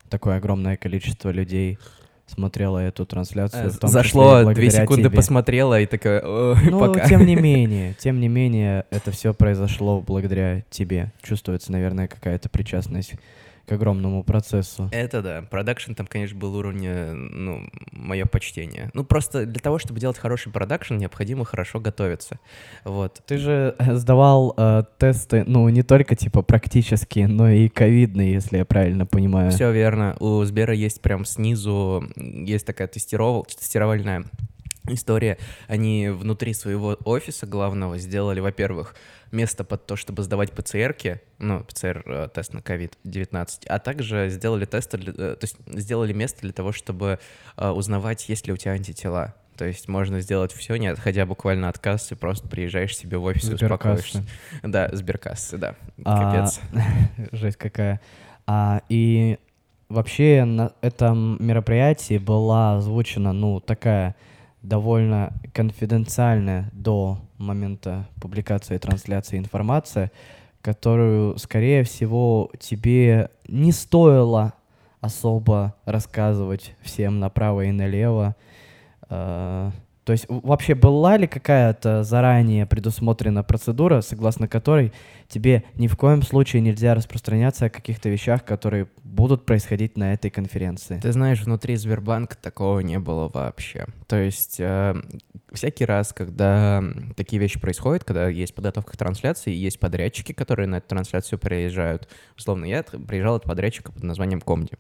такое 0.09 0.37
огромное 0.37 0.77
количество 0.77 1.29
людей 1.29 1.77
смотрело 2.25 2.79
эту 2.79 3.05
трансляцию. 3.05 3.69
в 3.71 3.77
том 3.77 3.89
числе 3.89 3.99
и 3.99 4.01
Э, 4.01 4.03
Зашло, 4.03 4.53
две 4.53 4.71
секунды 4.71 5.03
тебе. 5.03 5.15
посмотрела 5.15 5.79
и 5.79 5.85
такая, 5.85 6.21
«Ой, 6.25 6.69
Ну, 6.71 6.79
пока. 6.79 7.07
тем 7.07 7.25
не 7.25 7.35
менее, 7.35 7.95
тем 7.99 8.19
не 8.19 8.27
менее, 8.29 8.85
это 8.89 9.11
все 9.11 9.33
произошло 9.33 10.01
благодаря 10.01 10.63
тебе. 10.69 11.11
Чувствуется, 11.21 11.71
наверное, 11.71 12.07
какая-то 12.07 12.49
причастность 12.49 13.13
к 13.65 13.71
огромному 13.71 14.23
процессу. 14.23 14.89
Это 14.91 15.21
да. 15.21 15.41
Продакшн 15.49 15.93
там, 15.93 16.07
конечно, 16.07 16.37
был 16.37 16.55
уровня, 16.55 17.13
ну, 17.13 17.67
мое 17.91 18.25
почтение. 18.25 18.89
Ну, 18.93 19.03
просто 19.03 19.45
для 19.45 19.59
того, 19.59 19.79
чтобы 19.79 19.99
делать 19.99 20.17
хороший 20.17 20.51
продакшн, 20.51 20.95
необходимо 20.95 21.45
хорошо 21.45 21.79
готовиться. 21.79 22.39
Вот. 22.83 23.21
Ты 23.25 23.37
же 23.37 23.75
э, 23.77 23.95
сдавал 23.95 24.53
э, 24.57 24.83
тесты, 24.97 25.43
ну, 25.45 25.67
не 25.69 25.83
только 25.83 26.15
типа 26.15 26.41
практические, 26.41 27.27
но 27.27 27.49
и 27.49 27.67
ковидные, 27.69 28.33
если 28.33 28.57
я 28.57 28.65
правильно 28.65 29.05
понимаю. 29.05 29.51
Все 29.51 29.71
верно. 29.71 30.15
У 30.19 30.43
Сбера 30.43 30.73
есть 30.73 31.01
прям 31.01 31.25
снизу, 31.25 32.03
есть 32.15 32.65
такая 32.65 32.87
тестировал, 32.87 33.45
тестировальная 33.45 34.25
история. 34.87 35.37
Они 35.67 36.09
внутри 36.09 36.53
своего 36.53 36.97
офиса 37.05 37.45
главного 37.45 37.97
сделали, 37.97 38.39
во-первых, 38.39 38.95
место 39.31 39.63
под 39.63 39.85
то, 39.85 39.95
чтобы 39.95 40.23
сдавать 40.23 40.51
ПЦРки, 40.51 41.21
ну, 41.39 41.61
ПЦР-тест 41.63 42.53
на 42.53 42.59
COVID-19, 42.59 43.47
а 43.67 43.79
также 43.79 44.29
сделали 44.29 44.65
тесты, 44.65 44.97
для- 44.97 45.13
э, 45.13 45.35
то 45.35 45.39
есть 45.43 45.57
сделали 45.67 46.13
место 46.13 46.41
для 46.41 46.53
того, 46.53 46.71
чтобы 46.71 47.19
э, 47.57 47.69
узнавать, 47.69 48.27
есть 48.29 48.47
ли 48.47 48.53
у 48.53 48.57
тебя 48.57 48.71
антитела. 48.73 49.33
То 49.57 49.65
есть 49.65 49.87
можно 49.87 50.19
сделать 50.19 50.51
все, 50.51 50.75
не 50.75 50.87
отходя 50.87 51.25
буквально 51.25 51.69
от 51.69 51.79
кассы, 51.79 52.15
просто 52.17 52.47
приезжаешь 52.47 52.95
себе 52.95 53.17
в 53.17 53.23
офис 53.23 53.49
и 53.49 53.53
успокоишься. 53.53 54.23
Да, 54.63 54.89
Сберкассы, 54.91 55.57
да. 55.57 55.75
А, 56.03 56.31
Капец. 56.33 56.59
Жесть 57.31 57.57
какая. 57.57 58.01
А, 58.47 58.81
и 58.89 59.37
вообще 59.87 60.43
на 60.43 60.73
этом 60.81 61.37
мероприятии 61.39 62.17
была 62.17 62.75
озвучена, 62.77 63.31
ну, 63.31 63.61
такая 63.61 64.15
довольно 64.67 65.33
конфиденциальная 65.53 66.69
до 66.73 67.19
момента 67.37 68.07
публикации 68.21 68.75
и 68.75 68.79
трансляции 68.79 69.37
информация, 69.37 70.11
которую, 70.61 71.37
скорее 71.37 71.83
всего, 71.83 72.51
тебе 72.59 73.29
не 73.47 73.71
стоило 73.71 74.53
особо 75.01 75.75
рассказывать 75.85 76.75
всем 76.81 77.19
направо 77.19 77.65
и 77.65 77.71
налево. 77.71 78.35
То 80.05 80.11
есть 80.11 80.25
вообще 80.29 80.75
была 80.75 81.17
ли 81.17 81.25
какая-то 81.25 82.03
заранее 82.03 82.67
предусмотрена 82.67 83.43
процедура, 83.43 84.01
согласно 84.01 84.47
которой 84.47 84.93
тебе 85.27 85.63
ни 85.73 85.87
в 85.87 85.97
коем 85.97 86.21
случае 86.21 86.61
нельзя 86.61 86.93
распространяться 86.93 87.65
о 87.65 87.69
каких-то 87.71 88.07
вещах, 88.07 88.45
которые 88.45 88.87
будут 89.03 89.47
происходить 89.47 89.97
на 89.97 90.13
этой 90.13 90.29
конференции? 90.29 90.99
Ты 91.01 91.11
знаешь, 91.11 91.41
внутри 91.41 91.75
Сбербанка 91.75 92.37
такого 92.37 92.81
не 92.81 92.99
было 92.99 93.31
вообще. 93.33 93.87
То 94.05 94.17
есть 94.17 94.57
э, 94.59 94.95
всякий 95.51 95.85
раз, 95.85 96.13
когда 96.13 96.83
такие 97.15 97.39
вещи 97.39 97.59
происходят, 97.59 98.03
когда 98.03 98.29
есть 98.29 98.53
подготовка 98.53 98.93
к 98.93 98.97
трансляции, 98.97 99.51
есть 99.51 99.79
подрядчики, 99.79 100.33
которые 100.33 100.67
на 100.67 100.75
эту 100.75 100.89
трансляцию 100.89 101.39
приезжают. 101.39 102.07
Условно, 102.37 102.65
я 102.65 102.83
приезжал 102.83 103.37
от 103.37 103.43
подрядчика 103.43 103.91
под 103.91 104.03
названием 104.03 104.41
Комди. 104.41 104.73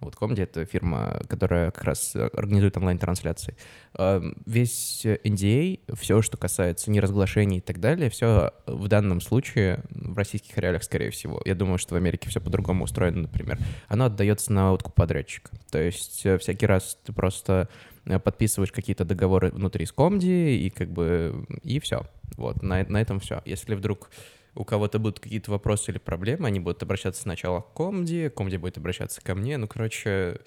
Вот 0.00 0.14
Комди— 0.14 0.42
это 0.42 0.64
фирма, 0.64 1.20
которая 1.28 1.70
как 1.70 1.84
раз 1.84 2.14
э, 2.14 2.28
организует 2.32 2.76
онлайн-трансляции. 2.76 3.56
Э, 3.98 4.22
Весь 4.46 5.04
NDA, 5.04 5.80
все, 5.96 6.22
что 6.22 6.36
касается 6.36 6.90
неразглашений 6.90 7.58
и 7.58 7.60
так 7.60 7.80
далее, 7.80 8.08
все 8.08 8.52
в 8.66 8.86
данном 8.86 9.20
случае, 9.20 9.82
в 9.90 10.16
российских 10.16 10.56
реалиях, 10.56 10.84
скорее 10.84 11.10
всего, 11.10 11.42
я 11.44 11.54
думаю, 11.54 11.78
что 11.78 11.94
в 11.94 11.96
Америке 11.96 12.28
все 12.28 12.40
по-другому 12.40 12.84
устроено, 12.84 13.22
например, 13.22 13.58
оно 13.88 14.04
отдается 14.04 14.52
на 14.52 14.72
откуп 14.72 14.94
подрядчика. 14.94 15.50
То 15.70 15.82
есть 15.82 16.24
э, 16.24 16.38
всякий 16.38 16.66
раз 16.66 16.98
ты 17.04 17.12
просто 17.12 17.68
э, 18.04 18.20
подписываешь 18.20 18.70
какие-то 18.70 19.04
договоры 19.04 19.50
внутри 19.50 19.84
с 19.84 19.92
Комди, 19.92 20.56
и 20.58 20.70
как 20.70 20.90
бы, 20.92 21.44
и 21.64 21.80
все. 21.80 22.06
Вот, 22.36 22.62
на, 22.62 22.84
на 22.84 23.00
этом 23.00 23.18
все. 23.18 23.42
Если 23.44 23.74
вдруг 23.74 24.10
у 24.58 24.64
кого-то 24.64 24.98
будут 24.98 25.20
какие-то 25.20 25.50
вопросы 25.50 25.92
или 25.92 25.98
проблемы, 25.98 26.48
они 26.48 26.58
будут 26.60 26.82
обращаться 26.82 27.22
сначала 27.22 27.60
к 27.60 27.72
Комди, 27.74 28.28
Комди 28.28 28.56
будет 28.56 28.76
обращаться 28.76 29.20
ко 29.22 29.34
мне. 29.34 29.56
Ну, 29.56 29.68
короче, 29.68 30.40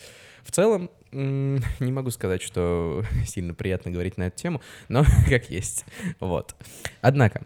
в 0.43 0.51
целом, 0.51 0.89
не 1.11 1.91
могу 1.91 2.11
сказать, 2.11 2.41
что 2.41 3.03
сильно 3.25 3.53
приятно 3.53 3.91
говорить 3.91 4.17
на 4.17 4.23
эту 4.23 4.37
тему, 4.37 4.61
но 4.89 5.05
как 5.29 5.49
есть. 5.49 5.85
Вот. 6.19 6.55
Однако, 7.01 7.45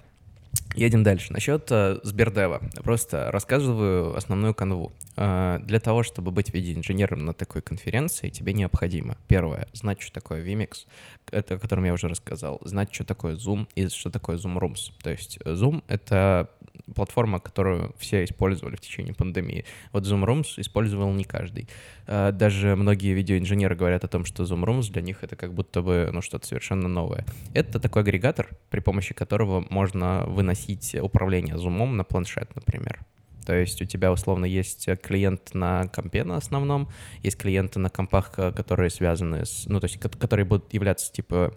едем 0.76 1.04
дальше. 1.04 1.32
Насчет 1.34 1.72
э, 1.72 2.00
Сбердева. 2.04 2.62
Просто 2.84 3.32
рассказываю 3.32 4.16
основную 4.16 4.54
канву. 4.54 4.92
Э, 5.18 5.60
для 5.62 5.80
того, 5.80 6.04
чтобы 6.04 6.32
быть 6.32 6.54
видеоинженером 6.54 7.26
на 7.26 7.34
такой 7.34 7.62
конференции, 7.62 8.30
тебе 8.30 8.54
необходимо, 8.54 9.18
первое, 9.28 9.68
знать, 9.74 10.02
что 10.02 10.14
такое 10.14 10.44
Vimix, 10.44 10.86
это, 11.32 11.56
о 11.56 11.60
котором 11.60 11.86
я 11.86 11.94
уже 11.94 12.08
рассказал, 12.08 12.60
знать, 12.64 12.94
что 12.94 13.04
такое 13.04 13.36
Zoom 13.36 13.68
и 13.76 13.88
что 13.88 14.10
такое 14.10 14.38
Zoom 14.38 14.60
Rooms. 14.60 14.92
То 15.02 15.10
есть 15.10 15.40
э, 15.44 15.54
Zoom— 15.54 15.84
это 15.88 16.50
платформа, 16.94 17.40
которую 17.40 17.94
все 17.98 18.24
использовали 18.24 18.76
в 18.76 18.82
течение 18.82 19.14
пандемии. 19.14 19.66
Вот 19.92 20.04
Zoom 20.04 20.26
Rooms 20.26 20.54
использовал 20.58 21.12
не 21.14 21.24
каждый. 21.24 21.68
А, 22.08 22.32
даже 22.32 22.76
многие 22.76 23.14
видеоинженеры 23.14 23.76
говорят 23.76 24.04
о 24.04 24.08
том, 24.08 24.26
что 24.26 24.44
Zoom 24.44 24.64
Rooms 24.64 24.92
для 24.92 25.02
них 25.02 25.24
это 25.24 25.36
как 25.36 25.54
будто 25.54 25.82
бы 25.82 26.10
ну, 26.14 26.22
что-то 26.22 26.48
совершенно 26.48 26.88
новое. 26.88 27.26
Это 27.54 27.80
такой 27.80 28.04
агрегатор, 28.04 28.50
при 28.70 28.80
помощи 28.80 29.14
которого 29.14 29.66
можно 29.70 30.26
выносить 30.28 30.96
управление 30.96 31.56
Zoom 31.56 31.86
на 31.92 32.04
планшет, 32.04 32.56
например. 32.56 33.00
То 33.46 33.54
есть 33.54 33.82
у 33.82 33.86
тебя 33.86 34.12
условно 34.12 34.46
есть 34.46 34.90
клиент 35.04 35.54
на 35.54 35.88
компе 35.88 36.24
на 36.24 36.38
основном, 36.38 36.90
есть 37.22 37.38
клиенты 37.38 37.80
на 37.80 37.90
компах, 37.90 38.32
которые 38.32 38.90
связаны 38.90 39.46
с, 39.46 39.66
ну 39.68 39.80
то 39.80 39.86
есть 39.86 40.00
которые 40.00 40.46
будут 40.46 40.74
являться 40.74 41.12
типа 41.14 41.54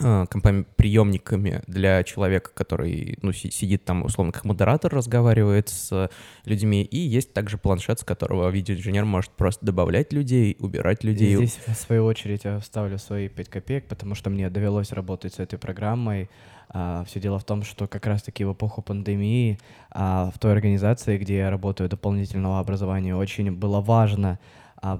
а, 0.00 0.26
компами 0.26 0.64
приемниками 0.76 1.62
для 1.66 2.02
человека, 2.02 2.50
который 2.54 3.18
ну, 3.22 3.32
сидит 3.32 3.84
там, 3.84 4.04
условно, 4.04 4.32
как 4.32 4.44
модератор, 4.44 4.92
разговаривает 4.92 5.68
с 5.68 6.10
людьми. 6.44 6.82
И 6.82 6.98
есть 6.98 7.32
также 7.32 7.58
планшет, 7.58 8.00
с 8.00 8.04
которого 8.04 8.48
видеоинженер 8.50 9.04
может 9.04 9.30
просто 9.32 9.64
добавлять 9.64 10.12
людей, 10.12 10.56
убирать 10.58 11.04
людей. 11.04 11.34
И 11.34 11.36
здесь, 11.36 11.58
в 11.66 11.74
свою 11.74 12.04
очередь, 12.04 12.44
я 12.44 12.58
вставлю 12.58 12.98
свои 12.98 13.28
5 13.28 13.48
копеек, 13.48 13.86
потому 13.86 14.14
что 14.14 14.30
мне 14.30 14.50
довелось 14.50 14.92
работать 14.92 15.34
с 15.34 15.38
этой 15.38 15.58
программой. 15.58 16.28
А, 16.68 17.04
все 17.04 17.20
дело 17.20 17.38
в 17.38 17.44
том, 17.44 17.62
что 17.62 17.86
как 17.86 18.06
раз-таки 18.06 18.44
в 18.44 18.52
эпоху 18.52 18.82
пандемии 18.82 19.58
а, 19.90 20.30
в 20.34 20.38
той 20.38 20.52
организации, 20.52 21.18
где 21.18 21.38
я 21.38 21.50
работаю 21.50 21.88
дополнительного 21.88 22.58
образования, 22.58 23.14
очень 23.14 23.52
было 23.52 23.80
важно 23.80 24.38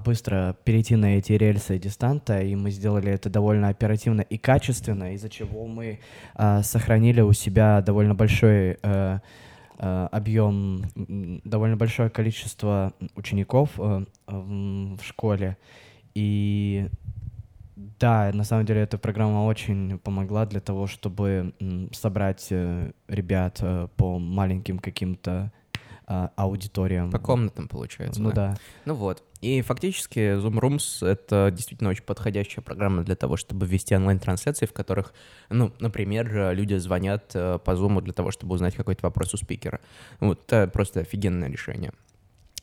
быстро 0.03 0.55
перейти 0.63 0.95
на 0.95 1.17
эти 1.17 1.33
рельсы 1.33 1.77
дистанта, 1.77 2.41
и 2.41 2.55
мы 2.55 2.71
сделали 2.71 3.11
это 3.11 3.29
довольно 3.29 3.69
оперативно 3.69 4.21
и 4.21 4.37
качественно, 4.37 5.13
из-за 5.13 5.29
чего 5.29 5.67
мы 5.67 5.99
а, 6.33 6.63
сохранили 6.63 7.21
у 7.21 7.33
себя 7.33 7.81
довольно 7.81 8.15
большой 8.15 8.79
а, 8.81 9.21
а, 9.77 10.07
объем, 10.11 10.83
довольно 11.43 11.77
большое 11.77 12.09
количество 12.09 12.93
учеников 13.15 13.71
а, 13.77 14.05
в 14.27 15.03
школе. 15.03 15.57
И 16.15 16.89
да, 17.75 18.31
на 18.33 18.43
самом 18.43 18.65
деле 18.65 18.81
эта 18.81 18.97
программа 18.97 19.45
очень 19.45 19.99
помогла 19.99 20.45
для 20.45 20.61
того, 20.61 20.87
чтобы 20.87 21.53
собрать 21.91 22.47
э, 22.49 22.91
ребят 23.07 23.59
э, 23.61 23.89
по 23.97 24.17
маленьким 24.17 24.79
каким-то 24.79 25.51
а, 26.07 26.31
аудиториям. 26.35 27.11
По 27.11 27.19
комнатам, 27.19 27.67
получается. 27.67 28.21
Ну 28.21 28.29
да. 28.29 28.51
да. 28.51 28.57
Ну 28.85 28.93
вот. 28.93 29.23
И 29.45 29.61
фактически 29.61 30.39
Zoom 30.39 30.59
Rooms— 30.59 31.07
это 31.07 31.51
действительно 31.55 31.91
очень 31.91 32.01
подходящая 32.01 32.63
программа 32.63 33.03
для 33.03 33.15
того, 33.15 33.37
чтобы 33.37 33.67
вести 33.67 33.95
онлайн-трансляции, 33.95 34.65
в 34.65 34.73
которых, 34.73 35.13
ну, 35.49 35.71
например, 35.79 36.51
люди 36.55 36.73
звонят 36.77 37.29
э, 37.35 37.59
по 37.63 37.71
Zoom 37.71 38.01
для 38.01 38.11
того, 38.11 38.31
чтобы 38.31 38.55
узнать 38.55 38.73
какой-то 38.73 39.05
вопрос 39.05 39.35
у 39.35 39.37
спикера. 39.37 39.81
Вот, 40.19 40.51
это 40.51 40.67
просто 40.67 41.01
офигенное 41.01 41.47
решение. 41.47 41.91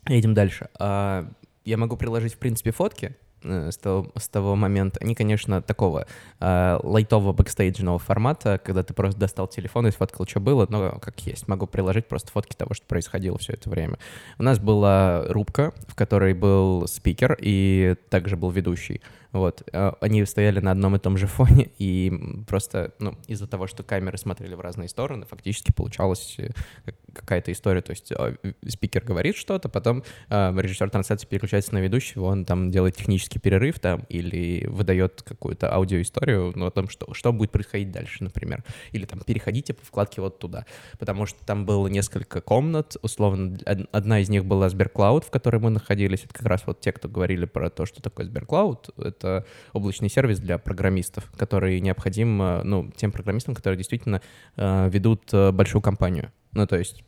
Едем 0.09 0.35
дальше. 0.35 0.71
А, 0.77 1.31
я 1.65 1.77
могу 1.77 1.97
приложить, 1.97 2.35
в 2.35 2.39
принципе, 2.39 2.73
фотки, 2.73 3.15
с 3.45 3.77
того, 3.77 4.11
с 4.17 4.29
того 4.29 4.57
момента. 4.57 4.99
Они, 5.01 5.15
конечно, 5.15 5.63
такого 5.63 6.07
э, 6.41 6.79
лайтового 6.83 7.33
бэкстейджного 7.33 7.99
формата, 7.99 8.61
когда 8.63 8.83
ты 8.83 8.95
просто 8.95 9.19
достал 9.19 9.49
телефон 9.49 9.87
и 9.87 9.91
сфоткал, 9.91 10.27
что 10.27 10.41
было, 10.41 10.67
но 10.69 10.99
как 11.01 11.21
есть. 11.21 11.49
Могу 11.49 11.67
приложить 11.67 12.07
просто 12.09 12.31
фотки 12.31 12.55
того, 12.55 12.75
что 12.75 12.87
происходило 12.87 13.39
все 13.39 13.55
это 13.55 13.71
время. 13.71 13.99
У 14.39 14.43
нас 14.43 14.59
была 14.59 15.25
рубка, 15.29 15.73
в 15.87 15.95
которой 15.95 16.35
был 16.35 16.87
спикер 16.87 17.37
и 17.41 17.97
также 18.11 18.37
был 18.37 18.51
ведущий. 18.51 19.01
Вот. 19.33 19.63
Э, 19.73 19.93
они 20.01 20.25
стояли 20.27 20.61
на 20.61 20.71
одном 20.71 20.97
и 20.97 20.99
том 20.99 21.17
же 21.17 21.27
фоне, 21.27 21.71
и 21.79 22.13
просто, 22.47 22.93
ну, 22.99 23.17
из-за 23.27 23.47
того, 23.47 23.67
что 23.67 23.83
камеры 23.83 24.19
смотрели 24.19 24.55
в 24.55 24.61
разные 24.61 24.89
стороны, 24.89 25.27
фактически 25.27 25.73
получалась 25.73 26.37
э, 26.39 26.51
какая-то 27.13 27.51
история. 27.51 27.81
То 27.81 27.91
есть 27.91 28.13
э, 28.13 28.37
спикер 28.69 29.05
говорит 29.05 29.37
что-то, 29.37 29.69
потом 29.69 30.05
режиссер 30.29 30.91
трансляции 30.91 31.27
переключается 31.27 31.75
на 31.75 31.79
ведущего, 31.79 32.27
он 32.27 32.45
там 32.45 32.71
делает 32.71 32.97
технический 33.33 33.39
перерыв 33.39 33.79
там 33.79 34.05
или 34.09 34.67
выдает 34.67 35.23
какую-то 35.23 35.73
аудиоисторию, 35.73 36.53
ну, 36.55 36.67
о 36.67 36.71
том, 36.71 36.89
что, 36.89 37.13
что 37.15 37.33
будет 37.33 37.51
происходить 37.51 37.91
дальше, 37.91 38.25
например. 38.25 38.65
Или 38.93 39.05
там 39.05 39.21
переходите 39.21 39.75
по 39.75 39.85
вкладке 39.85 40.21
вот 40.21 40.39
туда. 40.39 40.65
Потому 40.99 41.27
что 41.27 41.45
там 41.45 41.65
было 41.65 41.89
несколько 41.89 42.41
комнат, 42.41 42.97
условно, 43.03 43.59
одна 43.93 44.21
из 44.21 44.29
них 44.29 44.45
была 44.45 44.69
Сберклауд, 44.69 45.25
в 45.25 45.31
которой 45.31 45.61
мы 45.61 45.71
находились. 45.71 46.25
Это 46.25 46.35
как 46.35 46.47
раз 46.47 46.63
вот 46.67 46.81
те, 46.81 46.93
кто 46.93 47.09
говорили 47.09 47.47
про 47.47 47.71
то, 47.71 47.87
что 47.87 48.03
такое 48.03 48.27
Сберклауд. 48.27 48.91
Это 48.99 49.45
облачный 49.73 50.09
сервис 50.09 50.39
для 50.39 50.59
программистов, 50.59 51.31
который 51.37 51.81
необходим, 51.81 52.43
э, 52.43 52.63
ну, 52.63 52.91
тем 52.97 53.13
программистам, 53.13 53.55
которые 53.55 53.77
действительно 53.77 54.21
э, 54.57 54.89
ведут 54.91 55.33
э, 55.33 55.53
большую 55.53 55.83
компанию. 55.83 56.31
Ну, 56.53 56.67
то 56.67 56.77
есть 56.77 57.03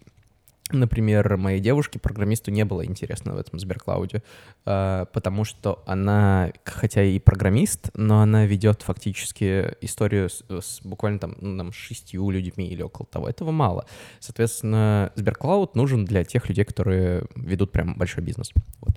Например, 0.70 1.36
моей 1.36 1.60
девушке, 1.60 1.98
программисту, 1.98 2.50
не 2.50 2.64
было 2.64 2.86
интересно 2.86 3.34
в 3.34 3.38
этом 3.38 3.58
Сберклауде, 3.58 4.22
потому 4.64 5.44
что 5.44 5.82
она, 5.86 6.52
хотя 6.64 7.02
и 7.02 7.18
программист, 7.18 7.90
но 7.94 8.22
она 8.22 8.46
ведет 8.46 8.80
фактически 8.80 9.74
историю 9.82 10.30
с, 10.30 10.42
с 10.48 10.80
буквально 10.82 11.18
там, 11.18 11.36
ну, 11.38 11.58
там 11.58 11.72
шестью 11.72 12.30
людьми 12.30 12.66
или 12.66 12.80
около 12.80 13.06
того. 13.06 13.28
Этого 13.28 13.50
мало. 13.50 13.84
Соответственно, 14.20 15.12
Сберклауд 15.16 15.76
нужен 15.76 16.06
для 16.06 16.24
тех 16.24 16.48
людей, 16.48 16.64
которые 16.64 17.26
ведут 17.36 17.70
прям 17.70 17.94
большой 17.94 18.24
бизнес. 18.24 18.50
Вот. 18.80 18.96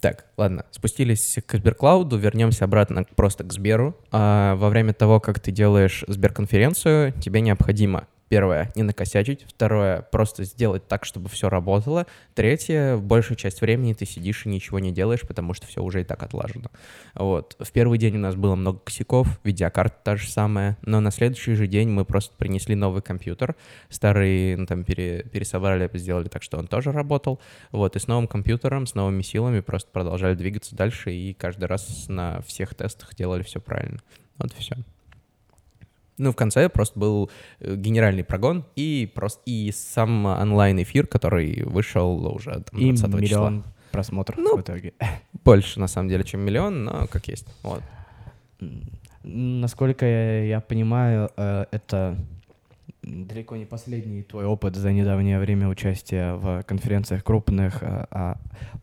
Так, 0.00 0.26
ладно, 0.36 0.66
спустились 0.70 1.38
к 1.46 1.56
Сберклауду, 1.56 2.18
вернемся 2.18 2.66
обратно 2.66 3.04
просто 3.16 3.42
к 3.42 3.52
Сберу. 3.54 3.96
А, 4.12 4.54
во 4.56 4.68
время 4.68 4.92
того, 4.92 5.18
как 5.18 5.40
ты 5.40 5.50
делаешь 5.50 6.04
Сберконференцию, 6.06 7.14
тебе 7.14 7.40
необходимо 7.40 8.06
Первое, 8.28 8.72
не 8.74 8.82
накосячить. 8.82 9.44
Второе, 9.48 10.02
просто 10.02 10.42
сделать 10.42 10.88
так, 10.88 11.04
чтобы 11.04 11.28
все 11.28 11.48
работало. 11.48 12.06
Третье, 12.34 12.96
большую 12.96 13.36
часть 13.36 13.60
времени 13.60 13.92
ты 13.92 14.04
сидишь 14.04 14.46
и 14.46 14.48
ничего 14.48 14.80
не 14.80 14.90
делаешь, 14.90 15.22
потому 15.22 15.54
что 15.54 15.68
все 15.68 15.80
уже 15.80 16.00
и 16.00 16.04
так 16.04 16.24
отлажено. 16.24 16.70
Вот. 17.14 17.56
В 17.60 17.70
первый 17.70 17.98
день 17.98 18.16
у 18.16 18.20
нас 18.20 18.34
было 18.34 18.56
много 18.56 18.80
косяков, 18.80 19.28
видеокарта 19.44 19.96
та 20.02 20.16
же 20.16 20.28
самая, 20.28 20.76
но 20.82 20.98
на 20.98 21.12
следующий 21.12 21.54
же 21.54 21.68
день 21.68 21.88
мы 21.88 22.04
просто 22.04 22.34
принесли 22.36 22.74
новый 22.74 23.00
компьютер, 23.00 23.54
старый, 23.90 24.56
ну, 24.56 24.66
там, 24.66 24.82
пере, 24.82 25.22
пересобрали, 25.22 25.88
сделали 25.94 26.26
так, 26.28 26.42
что 26.42 26.58
он 26.58 26.66
тоже 26.66 26.90
работал. 26.90 27.40
Вот, 27.70 27.94
и 27.94 28.00
с 28.00 28.08
новым 28.08 28.26
компьютером, 28.26 28.86
с 28.86 28.96
новыми 28.96 29.22
силами 29.22 29.60
просто 29.60 29.88
продолжали 29.92 30.34
двигаться 30.34 30.74
дальше, 30.74 31.12
и 31.12 31.32
каждый 31.32 31.66
раз 31.66 32.06
на 32.08 32.40
всех 32.42 32.74
тестах 32.74 33.14
делали 33.14 33.44
все 33.44 33.60
правильно. 33.60 34.00
Вот 34.38 34.52
и 34.52 34.60
все. 34.60 34.76
Ну, 36.18 36.32
в 36.32 36.36
конце 36.36 36.68
просто 36.68 36.98
был 36.98 37.30
э, 37.60 37.76
генеральный 37.76 38.24
прогон 38.24 38.64
и 38.74 39.10
просто 39.14 39.42
и 39.46 39.70
сам 39.72 40.24
онлайн-эфир, 40.26 41.06
который 41.06 41.62
вышел 41.64 42.26
уже 42.34 42.62
там, 42.70 42.80
20 42.80 43.04
и 43.04 43.08
миллион 43.08 43.58
числа. 43.58 43.74
просмотров 43.92 44.38
ну, 44.38 44.56
в 44.56 44.60
итоге. 44.62 44.94
Больше, 45.44 45.78
на 45.78 45.88
самом 45.88 46.08
деле, 46.08 46.24
чем 46.24 46.40
миллион, 46.40 46.84
но 46.84 47.06
как 47.06 47.28
есть. 47.28 47.46
Вот. 47.62 47.82
Насколько 49.22 50.06
я, 50.06 50.44
я 50.44 50.60
понимаю, 50.60 51.30
э, 51.36 51.66
это 51.70 52.16
далеко 53.06 53.56
не 53.56 53.64
последний 53.64 54.22
твой 54.22 54.44
опыт 54.44 54.74
за 54.76 54.92
недавнее 54.92 55.38
время 55.38 55.68
участия 55.68 56.34
в 56.34 56.62
конференциях 56.64 57.22
крупных 57.22 57.82
а, 57.82 58.06
а 58.10 58.36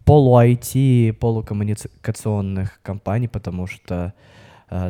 полу-IT, 0.05 1.13
полукоммуникационных 1.13 2.79
компаний, 2.81 3.27
потому 3.27 3.67
что 3.67 4.13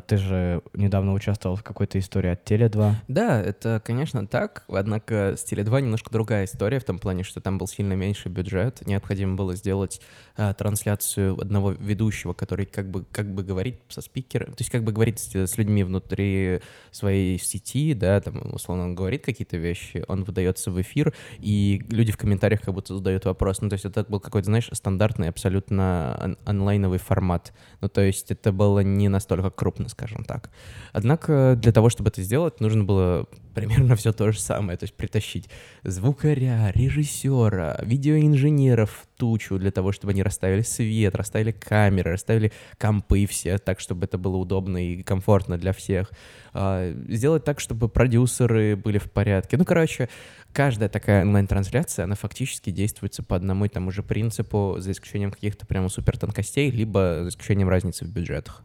ты 0.07 0.17
же 0.17 0.61
недавно 0.73 1.13
участвовал 1.13 1.55
в 1.55 1.63
какой-то 1.63 1.99
истории 1.99 2.31
от 2.31 2.49
Теле2. 2.49 2.93
Да, 3.07 3.41
это, 3.41 3.81
конечно, 3.83 4.25
так. 4.27 4.63
Однако 4.67 5.35
с 5.35 5.51
Теле2 5.51 5.81
немножко 5.81 6.11
другая 6.11 6.45
история 6.45 6.79
в 6.79 6.83
том 6.83 6.99
плане, 6.99 7.23
что 7.23 7.41
там 7.41 7.57
был 7.57 7.67
сильно 7.67 7.93
меньший 7.93 8.31
бюджет. 8.31 8.85
Необходимо 8.85 9.35
было 9.35 9.55
сделать 9.55 9.99
а, 10.35 10.53
трансляцию 10.53 11.39
одного 11.39 11.71
ведущего, 11.71 12.33
который 12.33 12.65
как 12.65 12.89
бы, 12.89 13.05
как 13.11 13.33
бы 13.33 13.43
говорит 13.43 13.81
со 13.89 14.01
спикером, 14.01 14.53
то 14.53 14.61
есть 14.61 14.71
как 14.71 14.83
бы 14.83 14.91
говорит 14.91 15.19
с, 15.19 15.35
с 15.35 15.57
людьми 15.57 15.83
внутри 15.83 16.61
своей 16.91 17.37
сети, 17.39 17.93
да, 17.93 18.21
там, 18.21 18.53
условно, 18.53 18.85
он 18.85 18.95
говорит 18.95 19.25
какие-то 19.25 19.57
вещи, 19.57 20.03
он 20.07 20.23
выдается 20.23 20.71
в 20.71 20.81
эфир, 20.81 21.13
и 21.39 21.83
люди 21.89 22.11
в 22.11 22.17
комментариях 22.17 22.61
как 22.61 22.73
будто 22.73 22.95
задают 22.95 23.25
вопрос. 23.25 23.61
Ну, 23.61 23.69
то 23.69 23.73
есть 23.73 23.85
это 23.85 24.05
был 24.07 24.19
какой-то, 24.19 24.45
знаешь, 24.45 24.69
стандартный 24.71 25.29
абсолютно 25.29 26.19
он- 26.23 26.37
онлайновый 26.45 26.99
формат. 26.99 27.53
Ну, 27.81 27.89
то 27.89 28.01
есть 28.01 28.31
это 28.31 28.51
было 28.51 28.79
не 28.79 29.09
настолько 29.09 29.49
круто 29.49 29.72
крупно, 29.73 29.89
скажем 29.89 30.23
так. 30.23 30.49
Однако 30.91 31.55
для 31.57 31.71
того, 31.71 31.89
чтобы 31.89 32.09
это 32.09 32.21
сделать, 32.21 32.59
нужно 32.59 32.83
было 32.83 33.25
примерно 33.53 33.95
все 33.95 34.11
то 34.13 34.31
же 34.31 34.39
самое, 34.39 34.77
то 34.77 34.83
есть 34.83 34.95
притащить 34.95 35.49
звукаря, 35.83 36.71
режиссера, 36.71 37.79
видеоинженеров 37.81 39.07
тучу 39.17 39.57
для 39.57 39.71
того, 39.71 39.91
чтобы 39.91 40.11
они 40.11 40.23
расставили 40.23 40.61
свет, 40.61 41.15
расставили 41.15 41.51
камеры, 41.51 42.11
расставили 42.11 42.51
компы 42.77 43.25
все 43.25 43.57
так, 43.57 43.79
чтобы 43.79 44.05
это 44.05 44.17
было 44.17 44.37
удобно 44.37 44.85
и 44.85 45.01
комфортно 45.03 45.57
для 45.57 45.71
всех. 45.71 46.11
А, 46.53 46.93
сделать 47.07 47.43
так, 47.43 47.59
чтобы 47.59 47.89
продюсеры 47.89 48.75
были 48.75 48.97
в 48.97 49.09
порядке. 49.11 49.57
Ну, 49.57 49.65
короче, 49.65 50.09
каждая 50.51 50.89
такая 50.89 51.23
онлайн-трансляция, 51.23 52.03
она 52.03 52.15
фактически 52.15 52.69
действуется 52.69 53.23
по 53.23 53.35
одному 53.35 53.65
и 53.65 53.69
тому 53.69 53.91
же 53.91 54.03
принципу, 54.03 54.75
за 54.77 54.91
исключением 54.91 55.31
каких-то 55.31 55.65
прямо 55.65 55.89
супер 55.89 56.17
тонкостей, 56.17 56.69
либо 56.69 57.19
за 57.23 57.29
исключением 57.29 57.69
разницы 57.69 58.05
в 58.05 58.09
бюджетах. 58.09 58.63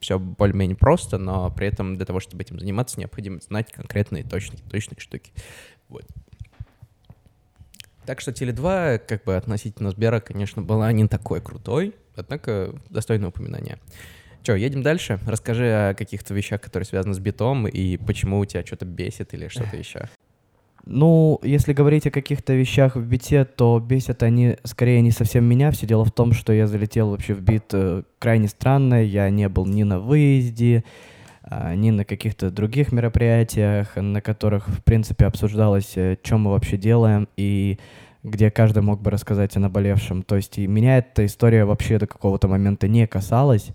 Все 0.00 0.18
более-менее 0.18 0.76
просто, 0.76 1.18
но 1.18 1.50
при 1.50 1.66
этом 1.66 1.96
для 1.96 2.06
того, 2.06 2.20
чтобы 2.20 2.42
этим 2.42 2.58
заниматься, 2.58 2.98
необходимо 2.98 3.40
знать 3.40 3.70
конкретные 3.72 4.24
точные, 4.28 4.60
точные 4.70 5.00
штуки. 5.00 5.32
Вот. 5.88 6.04
Так 8.06 8.20
что 8.20 8.30
Теле2, 8.30 9.00
как 9.00 9.24
бы 9.24 9.36
относительно 9.36 9.90
Сбера, 9.90 10.20
конечно, 10.20 10.62
была 10.62 10.90
не 10.92 11.06
такой 11.08 11.42
крутой, 11.42 11.94
однако 12.16 12.74
достойное 12.88 13.28
упоминание. 13.28 13.78
Че, 14.42 14.54
едем 14.54 14.82
дальше? 14.82 15.18
Расскажи 15.26 15.66
о 15.66 15.94
каких-то 15.94 16.32
вещах, 16.32 16.60
которые 16.60 16.86
связаны 16.86 17.12
с 17.12 17.18
битом, 17.18 17.68
и 17.68 17.98
почему 17.98 18.38
у 18.38 18.44
тебя 18.46 18.64
что-то 18.64 18.86
бесит 18.86 19.34
или 19.34 19.48
что-то 19.48 19.76
еще. 19.78 20.08
Ну, 20.86 21.38
если 21.42 21.74
говорить 21.74 22.06
о 22.06 22.10
каких-то 22.10 22.54
вещах 22.54 22.96
в 22.96 23.04
бите, 23.04 23.44
то 23.44 23.78
бесят 23.78 24.22
они 24.22 24.56
скорее 24.64 25.02
не 25.02 25.10
совсем 25.10 25.44
меня. 25.44 25.70
Все 25.70 25.86
дело 25.86 26.06
в 26.06 26.10
том, 26.10 26.32
что 26.32 26.54
я 26.54 26.66
залетел 26.66 27.10
вообще 27.10 27.34
в 27.34 27.42
бит 27.42 27.64
э, 27.74 28.04
крайне 28.18 28.48
странно. 28.48 29.04
Я 29.04 29.28
не 29.28 29.50
был 29.50 29.66
ни 29.66 29.82
на 29.82 30.00
выезде, 30.00 30.84
ни 31.50 31.90
на 31.90 32.04
каких-то 32.04 32.50
других 32.50 32.92
мероприятиях, 32.92 33.96
на 33.96 34.20
которых, 34.20 34.68
в 34.68 34.82
принципе, 34.82 35.26
обсуждалось, 35.26 35.96
э, 35.96 36.16
что 36.22 36.36
мы 36.38 36.50
вообще 36.50 36.76
делаем 36.76 37.28
и 37.36 37.78
где 38.22 38.50
каждый 38.50 38.82
мог 38.82 39.00
бы 39.00 39.10
рассказать 39.10 39.56
о 39.56 39.60
наболевшем. 39.60 40.22
То 40.22 40.36
есть 40.36 40.58
и 40.58 40.66
меня 40.66 40.98
эта 40.98 41.24
история 41.24 41.64
вообще 41.64 41.98
до 41.98 42.06
какого-то 42.06 42.48
момента 42.48 42.88
не 42.88 43.06
касалась, 43.06 43.70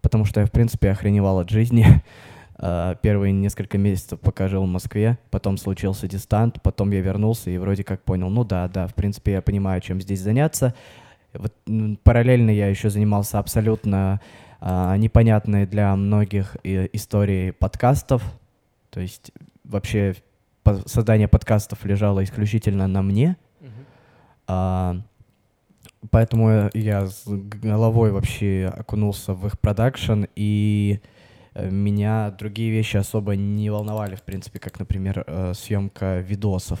потому 0.00 0.24
что 0.24 0.40
я, 0.40 0.46
в 0.46 0.52
принципе, 0.52 0.90
охреневал 0.90 1.40
от 1.40 1.50
жизни. 1.50 1.86
Uh, 2.58 2.98
первые 3.02 3.32
несколько 3.32 3.78
месяцев 3.78 4.18
пока 4.18 4.48
жил 4.48 4.64
в 4.64 4.68
Москве, 4.68 5.18
потом 5.30 5.58
случился 5.58 6.08
дистант, 6.08 6.60
потом 6.62 6.90
я 6.90 7.00
вернулся 7.00 7.50
и 7.50 7.58
вроде 7.58 7.84
как 7.84 8.02
понял, 8.02 8.30
ну 8.30 8.42
да, 8.42 8.66
да, 8.66 8.88
в 8.88 8.94
принципе, 8.94 9.32
я 9.32 9.42
понимаю, 9.42 9.80
чем 9.80 10.00
здесь 10.00 10.20
заняться. 10.20 10.74
Вот, 11.34 11.52
параллельно 12.02 12.50
я 12.50 12.66
еще 12.66 12.90
занимался 12.90 13.38
абсолютно 13.38 14.20
uh, 14.60 14.96
непонятной 14.98 15.66
для 15.66 15.94
многих 15.96 16.56
и, 16.62 16.88
историей 16.92 17.52
подкастов, 17.52 18.22
то 18.90 19.00
есть 19.00 19.32
вообще 19.64 20.14
создание 20.86 21.28
подкастов 21.28 21.84
лежало 21.84 22.22
исключительно 22.24 22.86
на 22.86 23.02
мне, 23.02 23.36
uh, 24.46 25.00
поэтому 26.10 26.70
я 26.74 27.06
с 27.06 27.24
головой 27.26 28.12
вообще 28.12 28.72
окунулся 28.74 29.34
в 29.34 29.46
их 29.46 29.58
продакшн 29.58 30.24
и 30.36 31.00
Э, 31.58 31.70
меня 31.70 32.30
другие 32.30 32.70
вещи 32.70 32.96
особо 32.96 33.34
не 33.36 33.70
волновали, 33.70 34.14
в 34.14 34.22
принципе, 34.22 34.58
как, 34.58 34.78
например, 34.78 35.24
э, 35.26 35.52
съемка 35.54 36.20
видосов. 36.20 36.78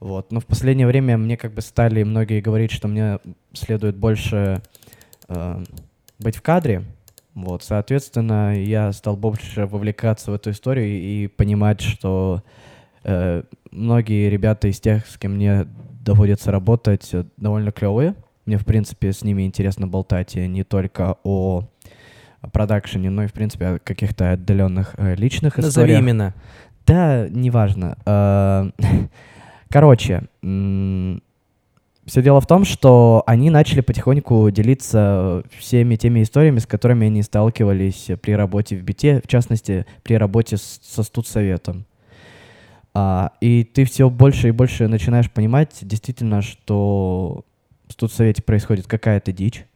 Вот. 0.00 0.32
Но 0.32 0.40
в 0.40 0.46
последнее 0.46 0.86
время 0.86 1.16
мне 1.16 1.36
как 1.36 1.54
бы 1.54 1.62
стали 1.62 2.02
многие 2.02 2.40
говорить, 2.40 2.70
что 2.70 2.88
мне 2.88 3.18
следует 3.54 3.96
больше 3.96 4.62
э, 5.28 5.64
быть 6.18 6.36
в 6.36 6.42
кадре. 6.42 6.82
Вот, 7.34 7.62
соответственно, 7.62 8.58
я 8.58 8.92
стал 8.92 9.16
больше 9.16 9.66
вовлекаться 9.66 10.30
в 10.30 10.34
эту 10.34 10.50
историю 10.50 10.86
и 10.86 11.26
понимать, 11.26 11.82
что 11.82 12.42
э, 13.04 13.42
многие 13.70 14.30
ребята 14.30 14.68
из 14.68 14.80
тех, 14.80 15.06
с 15.06 15.18
кем 15.18 15.34
мне 15.34 15.66
доводится 16.00 16.50
работать, 16.50 17.12
довольно 17.36 17.72
клевые. 17.72 18.14
Мне, 18.46 18.56
в 18.56 18.64
принципе, 18.64 19.12
с 19.12 19.22
ними 19.22 19.42
интересно 19.42 19.86
болтать 19.86 20.34
не 20.36 20.64
только 20.64 21.16
о 21.24 21.64
продакшене, 22.52 23.10
но 23.10 23.24
и, 23.24 23.26
в 23.26 23.32
принципе, 23.32 23.66
о 23.66 23.78
каких-то 23.78 24.32
отдаленных 24.32 24.94
э, 24.96 25.14
личных 25.16 25.56
Назови 25.56 25.70
историях. 25.70 25.98
именно. 25.98 26.34
Да, 26.86 27.28
неважно. 27.28 27.98
Э, 28.06 28.70
короче, 29.68 30.22
все 32.06 32.22
дело 32.22 32.40
в 32.40 32.46
том, 32.46 32.64
что 32.64 33.24
они 33.26 33.50
начали 33.50 33.80
потихоньку 33.80 34.50
делиться 34.50 35.42
всеми 35.58 35.96
теми 35.96 36.22
историями, 36.22 36.60
с 36.60 36.66
которыми 36.66 37.08
они 37.08 37.22
сталкивались 37.22 38.10
при 38.22 38.32
работе 38.32 38.76
в 38.76 38.82
БИТе, 38.82 39.20
в 39.22 39.28
частности, 39.28 39.86
при 40.04 40.14
работе 40.14 40.56
со 40.56 41.02
студсоветом. 41.02 41.84
А, 42.94 43.32
и 43.40 43.64
ты 43.64 43.84
все 43.84 44.08
больше 44.08 44.48
и 44.48 44.52
больше 44.52 44.86
начинаешь 44.88 45.30
понимать 45.30 45.78
действительно, 45.82 46.42
что 46.42 47.44
в 47.88 47.92
студсовете 47.92 48.42
происходит 48.42 48.86
какая-то 48.86 49.32
дичь, 49.32 49.66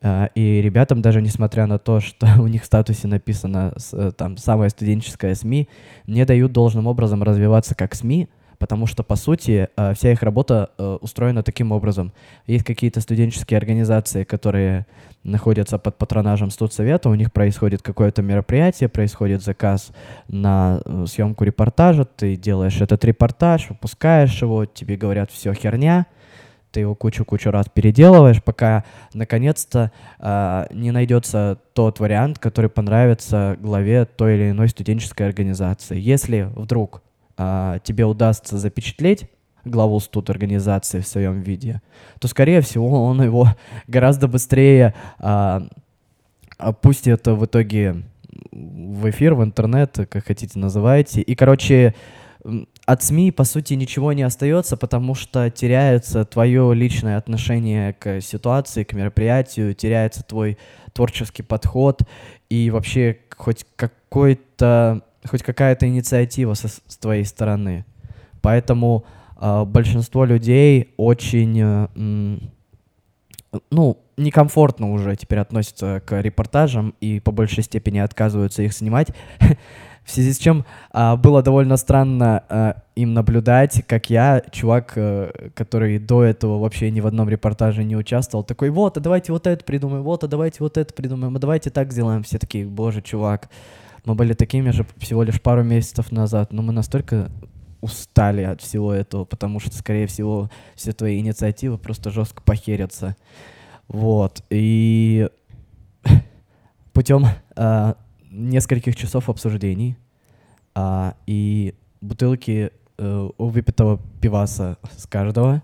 а, 0.00 0.30
и 0.34 0.60
ребятам, 0.60 1.00
даже 1.00 1.22
несмотря 1.22 1.66
на 1.66 1.78
то, 1.78 2.00
что 2.00 2.26
у 2.40 2.46
них 2.46 2.62
в 2.62 2.66
статусе 2.66 3.08
написано 3.08 3.74
э, 3.92 4.12
там 4.16 4.36
самая 4.36 4.68
студенческая 4.68 5.34
СМИ, 5.34 5.68
не 6.06 6.24
дают 6.24 6.52
должным 6.52 6.86
образом 6.86 7.22
развиваться 7.22 7.74
как 7.74 7.94
СМИ, 7.94 8.28
потому 8.58 8.86
что, 8.86 9.02
по 9.02 9.16
сути, 9.16 9.68
э, 9.76 9.94
вся 9.94 10.12
их 10.12 10.22
работа 10.22 10.70
э, 10.78 10.98
устроена 11.00 11.42
таким 11.42 11.72
образом. 11.72 12.12
Есть 12.46 12.64
какие-то 12.64 13.00
студенческие 13.00 13.58
организации, 13.58 14.24
которые 14.24 14.86
находятся 15.24 15.78
под 15.78 15.96
патронажем 15.98 16.50
студсовета, 16.50 17.08
у 17.08 17.14
них 17.14 17.32
происходит 17.32 17.82
какое-то 17.82 18.22
мероприятие, 18.22 18.88
происходит 18.88 19.42
заказ 19.42 19.90
на 20.28 20.80
съемку 21.06 21.44
репортажа, 21.44 22.04
ты 22.04 22.36
делаешь 22.36 22.80
этот 22.80 23.04
репортаж, 23.04 23.68
выпускаешь 23.68 24.40
его, 24.40 24.64
тебе 24.64 24.96
говорят, 24.96 25.30
все 25.30 25.52
херня, 25.52 26.06
ты 26.70 26.80
его 26.80 26.94
кучу-кучу 26.94 27.50
раз 27.50 27.66
переделываешь, 27.72 28.42
пока 28.42 28.84
наконец-то 29.14 29.90
э, 30.18 30.66
не 30.70 30.90
найдется 30.90 31.58
тот 31.72 32.00
вариант, 32.00 32.38
который 32.38 32.70
понравится 32.70 33.56
главе 33.60 34.04
той 34.04 34.36
или 34.36 34.50
иной 34.50 34.68
студенческой 34.68 35.28
организации. 35.28 35.98
Если 35.98 36.48
вдруг 36.54 37.02
э, 37.38 37.78
тебе 37.84 38.04
удастся 38.04 38.58
запечатлеть 38.58 39.30
главу 39.64 40.00
студ 40.00 40.30
организации 40.30 41.00
в 41.00 41.06
своем 41.06 41.40
виде, 41.40 41.82
то, 42.20 42.28
скорее 42.28 42.60
всего, 42.60 43.04
он 43.04 43.22
его 43.22 43.48
гораздо 43.86 44.28
быстрее 44.28 44.94
э, 45.18 45.60
опустит 46.58 47.26
в 47.26 47.44
итоге 47.44 48.02
в 48.52 49.08
эфир, 49.10 49.34
в 49.34 49.44
интернет, 49.44 49.96
как 50.10 50.26
хотите 50.26 50.58
называйте. 50.58 51.20
И, 51.20 51.34
короче, 51.34 51.94
от 52.84 53.02
СМИ, 53.02 53.32
по 53.32 53.44
сути, 53.44 53.74
ничего 53.74 54.12
не 54.12 54.22
остается, 54.22 54.76
потому 54.76 55.14
что 55.14 55.50
теряется 55.50 56.24
твое 56.24 56.74
личное 56.74 57.16
отношение 57.18 57.92
к 57.94 58.20
ситуации, 58.20 58.84
к 58.84 58.92
мероприятию, 58.92 59.74
теряется 59.74 60.22
твой 60.22 60.58
творческий 60.92 61.42
подход 61.42 62.02
и 62.48 62.70
вообще 62.70 63.18
хоть 63.36 63.66
какой-то, 63.76 65.02
хоть 65.28 65.42
какая-то 65.42 65.86
инициатива 65.86 66.54
со, 66.54 66.68
с 66.68 66.96
твоей 66.96 67.24
стороны. 67.24 67.84
Поэтому 68.40 69.04
э, 69.40 69.64
большинство 69.64 70.24
людей 70.24 70.94
очень, 70.96 71.60
э, 71.60 72.38
ну, 73.70 73.98
некомфортно 74.18 74.92
уже 74.92 75.16
теперь 75.16 75.38
относятся 75.38 76.02
к 76.04 76.20
репортажам 76.20 76.94
и 77.00 77.20
по 77.20 77.32
большей 77.32 77.62
степени 77.62 77.98
отказываются 77.98 78.62
их 78.62 78.72
снимать. 78.72 79.08
В 80.04 80.10
связи 80.10 80.32
с 80.32 80.38
чем 80.38 80.64
а, 80.90 81.16
было 81.16 81.42
довольно 81.42 81.76
странно 81.76 82.42
а, 82.48 82.82
им 82.96 83.12
наблюдать, 83.12 83.84
как 83.86 84.08
я, 84.08 84.42
чувак, 84.50 84.94
а, 84.96 85.50
который 85.54 85.98
до 85.98 86.24
этого 86.24 86.58
вообще 86.58 86.90
ни 86.90 87.00
в 87.00 87.06
одном 87.06 87.28
репортаже 87.28 87.84
не 87.84 87.94
участвовал, 87.94 88.42
такой, 88.42 88.70
вот, 88.70 88.96
а 88.96 89.00
давайте 89.00 89.32
вот 89.32 89.46
это 89.46 89.62
придумаем, 89.62 90.02
вот, 90.02 90.24
а 90.24 90.26
давайте 90.26 90.58
вот 90.60 90.78
это 90.78 90.94
придумаем, 90.94 91.36
а 91.36 91.38
давайте 91.38 91.68
так 91.68 91.92
сделаем. 91.92 92.22
Все 92.22 92.38
такие, 92.38 92.64
боже, 92.64 93.02
чувак, 93.02 93.50
мы 94.08 94.14
были 94.14 94.32
такими 94.32 94.70
же 94.70 94.86
всего 94.96 95.22
лишь 95.22 95.38
пару 95.38 95.62
месяцев 95.62 96.10
назад, 96.10 96.50
но 96.50 96.62
мы 96.62 96.72
настолько 96.72 97.30
устали 97.82 98.40
от 98.40 98.62
всего 98.62 98.94
этого, 98.94 99.26
потому 99.26 99.60
что, 99.60 99.76
скорее 99.76 100.06
всего, 100.06 100.50
все 100.74 100.92
твои 100.92 101.18
инициативы 101.20 101.76
просто 101.76 102.10
жестко 102.10 102.42
похерятся. 102.42 103.16
Вот, 103.86 104.42
и 104.48 105.28
путем 106.94 107.26
а, 107.54 107.96
нескольких 108.30 108.96
часов 108.96 109.28
обсуждений 109.28 109.98
а, 110.74 111.14
и 111.26 111.74
бутылки 112.00 112.70
э, 112.96 113.30
выпитого 113.36 114.00
пиваса 114.22 114.78
с 114.96 115.06
каждого, 115.06 115.62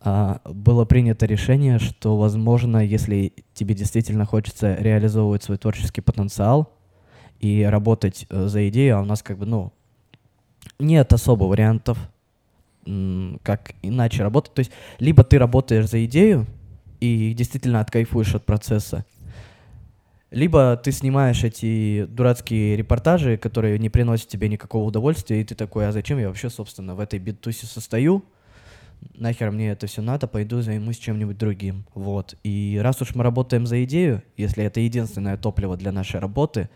а, 0.00 0.42
было 0.44 0.84
принято 0.84 1.24
решение, 1.24 1.78
что, 1.78 2.18
возможно, 2.18 2.84
если 2.84 3.32
тебе 3.54 3.74
действительно 3.74 4.26
хочется 4.26 4.74
реализовывать 4.74 5.42
свой 5.42 5.56
творческий 5.56 6.02
потенциал 6.02 6.75
и 7.40 7.62
работать 7.62 8.26
э, 8.28 8.46
за 8.46 8.68
идею, 8.68 8.98
а 8.98 9.02
у 9.02 9.04
нас 9.04 9.22
как 9.22 9.38
бы, 9.38 9.46
ну, 9.46 9.72
нет 10.78 11.12
особо 11.12 11.44
вариантов, 11.44 11.98
как 13.42 13.74
иначе 13.82 14.22
работать. 14.22 14.54
То 14.54 14.60
есть, 14.60 14.70
либо 14.98 15.24
ты 15.24 15.38
работаешь 15.38 15.88
за 15.88 16.04
идею 16.04 16.46
и 17.00 17.32
действительно 17.34 17.80
откайфуешь 17.80 18.34
от 18.34 18.44
процесса, 18.44 19.04
либо 20.30 20.76
ты 20.76 20.92
снимаешь 20.92 21.44
эти 21.44 22.04
дурацкие 22.06 22.76
репортажи, 22.76 23.36
которые 23.36 23.78
не 23.78 23.88
приносят 23.88 24.28
тебе 24.28 24.48
никакого 24.48 24.84
удовольствия, 24.84 25.40
и 25.40 25.44
ты 25.44 25.54
такой, 25.54 25.88
а 25.88 25.92
зачем 25.92 26.18
я 26.18 26.28
вообще, 26.28 26.50
собственно, 26.50 26.94
в 26.94 27.00
этой 27.00 27.18
битусе 27.18 27.66
состою? 27.66 28.24
Нахер 29.14 29.50
мне 29.50 29.70
это 29.70 29.86
все 29.86 30.02
надо, 30.02 30.26
пойду 30.26 30.62
займусь 30.62 30.98
чем-нибудь 30.98 31.38
другим. 31.38 31.84
Вот. 31.94 32.34
И 32.42 32.78
раз 32.82 33.00
уж 33.02 33.14
мы 33.14 33.22
работаем 33.22 33.66
за 33.66 33.84
идею, 33.84 34.22
если 34.36 34.64
это 34.64 34.80
единственное 34.80 35.36
топливо 35.36 35.76
для 35.76 35.92
нашей 35.92 36.18
работы, 36.18 36.68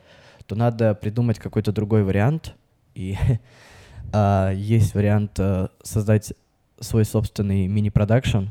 то 0.50 0.56
надо 0.56 0.96
придумать 0.96 1.38
какой-то 1.38 1.70
другой 1.70 2.02
вариант. 2.02 2.56
И 2.96 3.16
а, 4.12 4.50
есть 4.50 4.94
вариант 4.94 5.38
а, 5.38 5.70
создать 5.84 6.34
свой 6.80 7.04
собственный 7.04 7.68
мини-продакшн, 7.68 8.46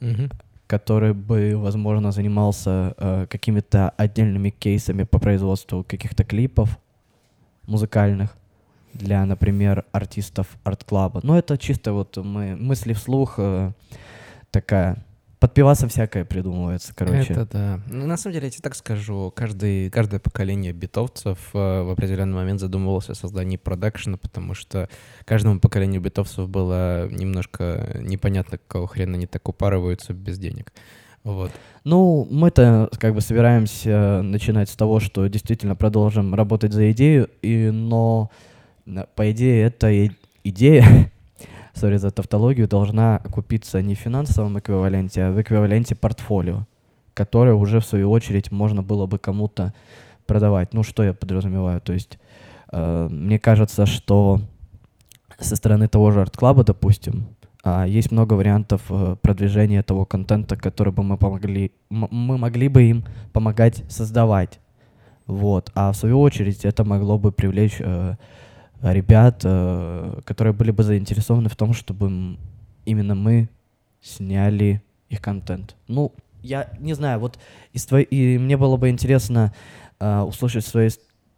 mm-hmm 0.00 0.32
который 0.68 1.12
бы, 1.14 1.56
возможно, 1.56 2.10
занимался 2.10 2.92
э, 2.98 3.26
какими-то 3.30 3.90
отдельными 3.90 4.50
кейсами 4.50 5.04
по 5.04 5.20
производству 5.20 5.84
каких-то 5.84 6.24
клипов 6.24 6.80
музыкальных. 7.68 8.36
для, 8.92 9.24
например, 9.24 9.84
артистов 9.92 10.48
арт-клаба. 10.64 11.20
Но 11.22 11.38
это 11.38 11.56
чисто 11.56 11.92
вот 11.92 12.16
мы 12.16 12.56
мысли 12.56 12.94
вслух 12.94 13.34
э, 13.38 13.70
такая 14.50 14.96
подпиваться 15.38 15.88
всякое 15.88 16.24
придумывается, 16.24 16.94
короче. 16.94 17.32
Это 17.32 17.46
да. 17.46 17.80
Ну, 17.88 18.06
на 18.06 18.16
самом 18.16 18.34
деле, 18.34 18.46
я 18.46 18.50
тебе 18.50 18.62
так 18.62 18.74
скажу, 18.74 19.32
каждый, 19.34 19.90
каждое 19.90 20.18
поколение 20.20 20.72
битовцев 20.72 21.38
э, 21.52 21.82
в 21.82 21.90
определенный 21.90 22.34
момент 22.34 22.60
задумывалось 22.60 23.10
о 23.10 23.14
создании 23.14 23.56
продакшена, 23.56 24.16
потому 24.16 24.54
что 24.54 24.88
каждому 25.24 25.60
поколению 25.60 26.00
битовцев 26.00 26.48
было 26.48 27.08
немножко 27.08 27.98
непонятно, 28.00 28.58
какого 28.58 28.88
хрена 28.88 29.14
они 29.14 29.26
так 29.26 29.48
упарываются 29.48 30.14
без 30.14 30.38
денег. 30.38 30.72
Вот. 31.26 31.50
Ну, 31.82 32.26
мы-то 32.30 32.88
как 32.98 33.14
бы 33.14 33.20
собираемся 33.20 34.22
начинать 34.22 34.70
с 34.70 34.76
того, 34.76 35.00
что 35.00 35.26
действительно 35.26 35.74
продолжим 35.74 36.34
работать 36.34 36.72
за 36.72 36.92
идею, 36.92 37.28
и, 37.42 37.70
но 37.70 38.30
по 39.16 39.30
идее 39.32 39.64
это 39.64 39.90
и 39.90 40.12
идея, 40.44 41.10
сори 41.76 41.96
за 41.98 42.10
тавтологию, 42.10 42.68
должна 42.68 43.18
окупиться 43.18 43.82
не 43.82 43.94
в 43.94 43.98
финансовом 43.98 44.58
эквиваленте, 44.58 45.24
а 45.24 45.32
в 45.32 45.40
эквиваленте 45.40 45.94
портфолио, 45.94 46.66
которое 47.14 47.54
уже, 47.54 47.80
в 47.80 47.84
свою 47.84 48.10
очередь, 48.10 48.50
можно 48.50 48.82
было 48.82 49.06
бы 49.06 49.18
кому-то 49.18 49.72
продавать. 50.26 50.74
Ну, 50.74 50.82
что 50.82 51.04
я 51.04 51.12
подразумеваю? 51.12 51.80
То 51.80 51.92
есть, 51.92 52.18
э, 52.72 53.08
мне 53.10 53.38
кажется, 53.38 53.86
что 53.86 54.40
со 55.38 55.56
стороны 55.56 55.88
того 55.88 56.10
же 56.10 56.20
арт-клаба, 56.20 56.64
допустим, 56.64 57.26
э, 57.64 57.84
есть 57.88 58.12
много 58.12 58.34
вариантов 58.34 58.82
э, 58.90 59.16
продвижения 59.20 59.82
того 59.82 60.04
контента, 60.04 60.56
который 60.56 60.92
бы 60.92 61.02
мы 61.02 61.16
помогли, 61.16 61.72
мы 61.90 62.38
могли 62.38 62.68
бы 62.68 62.82
им 62.82 63.04
помогать 63.32 63.84
создавать. 63.88 64.60
Вот. 65.26 65.70
А 65.74 65.92
в 65.92 65.96
свою 65.96 66.20
очередь 66.20 66.64
это 66.64 66.84
могло 66.84 67.18
бы 67.18 67.32
привлечь 67.32 67.76
э, 67.80 68.14
ребят, 68.82 69.42
э, 69.44 70.20
которые 70.24 70.52
были 70.52 70.70
бы 70.70 70.82
заинтересованы 70.82 71.48
в 71.48 71.56
том, 71.56 71.72
чтобы 71.72 72.36
именно 72.84 73.14
мы 73.14 73.48
сняли 74.00 74.82
их 75.08 75.20
контент. 75.20 75.76
Ну, 75.88 76.12
я 76.42 76.70
не 76.78 76.94
знаю, 76.94 77.20
вот 77.20 77.38
из 77.72 77.86
твоей... 77.86 78.06
И 78.06 78.38
мне 78.38 78.56
было 78.56 78.76
бы 78.76 78.88
интересно 78.88 79.52
э, 79.98 80.20
услышать 80.20 80.64
с 80.64 80.70
твоей 80.70 80.90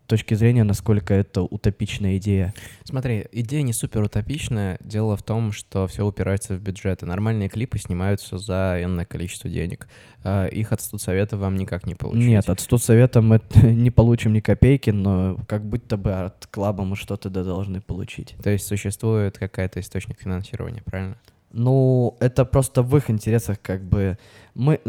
точки 0.09 0.35
зрения, 0.35 0.64
насколько 0.64 1.14
это 1.14 1.42
утопичная 1.42 2.16
идея? 2.16 2.53
Смотри, 2.85 3.27
идея 3.31 3.62
не 3.62 3.73
супер 3.73 4.03
утопичная. 4.03 4.79
Дело 4.81 5.16
в 5.16 5.23
том, 5.23 5.53
что 5.53 5.87
все 5.87 6.05
упирается 6.05 6.55
в 6.55 6.61
бюджеты. 6.61 7.07
Нормальные 7.07 7.49
клипы 7.49 7.79
снимаются 7.79 8.38
за 8.38 8.79
энное 8.83 9.05
количество 9.05 9.49
денег. 9.49 9.87
А 10.25 10.47
их 10.47 10.73
от 10.73 10.81
студсовета 10.81 11.37
вам 11.37 11.57
никак 11.57 11.87
не 11.87 11.94
получить. 11.94 12.27
Нет, 12.27 12.49
от 12.49 12.61
студсовета 12.61 13.21
мы 13.21 13.40
не 13.62 13.90
получим 13.90 14.33
ни 14.33 14.40
копейки, 14.40 14.90
но 14.90 15.38
как 15.47 15.64
будто 15.64 15.97
бы 15.97 16.12
от 16.12 16.47
клаба 16.47 16.85
мы 16.85 16.97
что-то 16.97 17.31
должны 17.31 17.81
получить. 17.81 18.35
То 18.42 18.51
есть 18.51 18.66
существует 18.66 19.38
какая-то 19.38 19.79
источник 19.79 20.21
финансирования, 20.21 20.83
правильно? 20.85 21.16
Ну, 21.51 22.16
это 22.21 22.44
просто 22.44 22.83
в 22.83 22.94
их 22.97 23.09
интересах, 23.09 23.61
как 23.62 23.83
бы 23.83 24.18
мы, 24.55 24.81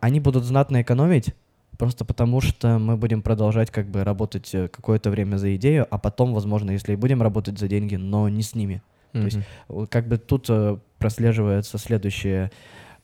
они 0.00 0.20
будут 0.20 0.44
знатно 0.44 0.82
экономить, 0.82 1.34
Просто 1.78 2.04
потому 2.04 2.40
что 2.40 2.78
мы 2.78 2.96
будем 2.96 3.22
продолжать 3.22 3.70
как 3.70 3.88
бы 3.88 4.04
работать 4.04 4.54
э, 4.54 4.68
какое-то 4.68 5.10
время 5.10 5.36
за 5.36 5.56
идею, 5.56 5.86
а 5.90 5.98
потом, 5.98 6.32
возможно, 6.32 6.70
если 6.70 6.92
и 6.92 6.96
будем 6.96 7.22
работать 7.22 7.58
за 7.58 7.68
деньги, 7.68 7.96
но 7.96 8.28
не 8.28 8.42
с 8.42 8.54
ними. 8.54 8.82
Mm-hmm. 9.12 9.20
То 9.20 9.36
есть 9.68 9.90
как 9.90 10.08
бы 10.08 10.18
тут 10.18 10.46
э, 10.48 10.78
прослеживается 10.98 11.78
следующее, 11.78 12.50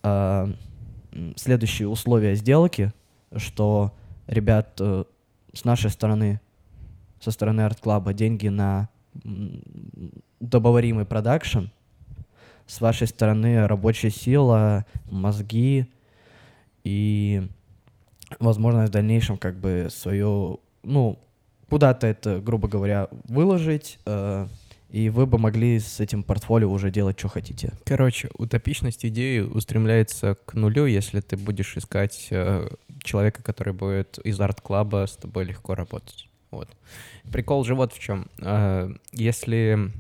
э, 0.03 0.53
следующие 1.37 1.89
условия 1.89 2.35
сделки, 2.37 2.93
что 3.37 3.93
ребят 4.27 4.77
э, 4.81 5.05
с 5.53 5.65
нашей 5.65 5.91
стороны, 5.91 6.41
со 7.21 7.31
стороны 7.31 7.63
арт-клаба 7.63 8.13
деньги 8.13 8.49
на 8.49 8.89
удобоваримый 10.39 11.05
продакшн, 11.05 11.67
с 12.67 12.81
вашей 12.81 13.09
стороны 13.09 13.67
рабочая 13.67 14.11
сила, 14.11 14.87
мозги 15.11 15.87
и 16.85 17.49
возможность 18.39 18.91
в 18.91 18.93
дальнейшем 18.93 19.37
как 19.37 19.57
бы 19.57 19.89
свое, 19.91 20.59
ну, 20.83 21.19
куда-то 21.69 22.07
это, 22.07 22.41
грубо 22.41 22.69
говоря, 22.69 23.09
выложить, 23.29 23.99
э, 24.07 24.47
и 24.91 25.09
вы 25.09 25.27
бы 25.27 25.39
могли 25.39 25.79
с 25.79 26.01
этим 26.01 26.23
портфолио 26.23 26.71
уже 26.71 26.91
делать, 26.91 27.19
что 27.19 27.29
хотите. 27.29 27.73
Короче, 27.85 28.29
утопичность 28.35 29.07
идеи 29.07 29.39
устремляется 29.41 30.37
к 30.45 30.55
нулю, 30.55 30.87
если 30.87 31.21
ты 31.21 31.37
будешь 31.37 31.77
искать 31.77 32.29
э, 32.31 32.69
человека, 33.03 33.43
который 33.43 33.73
будет 33.73 34.19
из 34.19 34.41
арт-клаба 34.41 35.07
с 35.07 35.17
тобой 35.17 35.45
легко 35.45 35.75
работать. 35.75 36.29
Вот. 36.51 36.69
Прикол 37.31 37.65
же 37.65 37.75
вот 37.77 37.93
в 37.93 38.01
чем. 38.01 38.27
Э, 38.41 38.93
если 39.13 39.93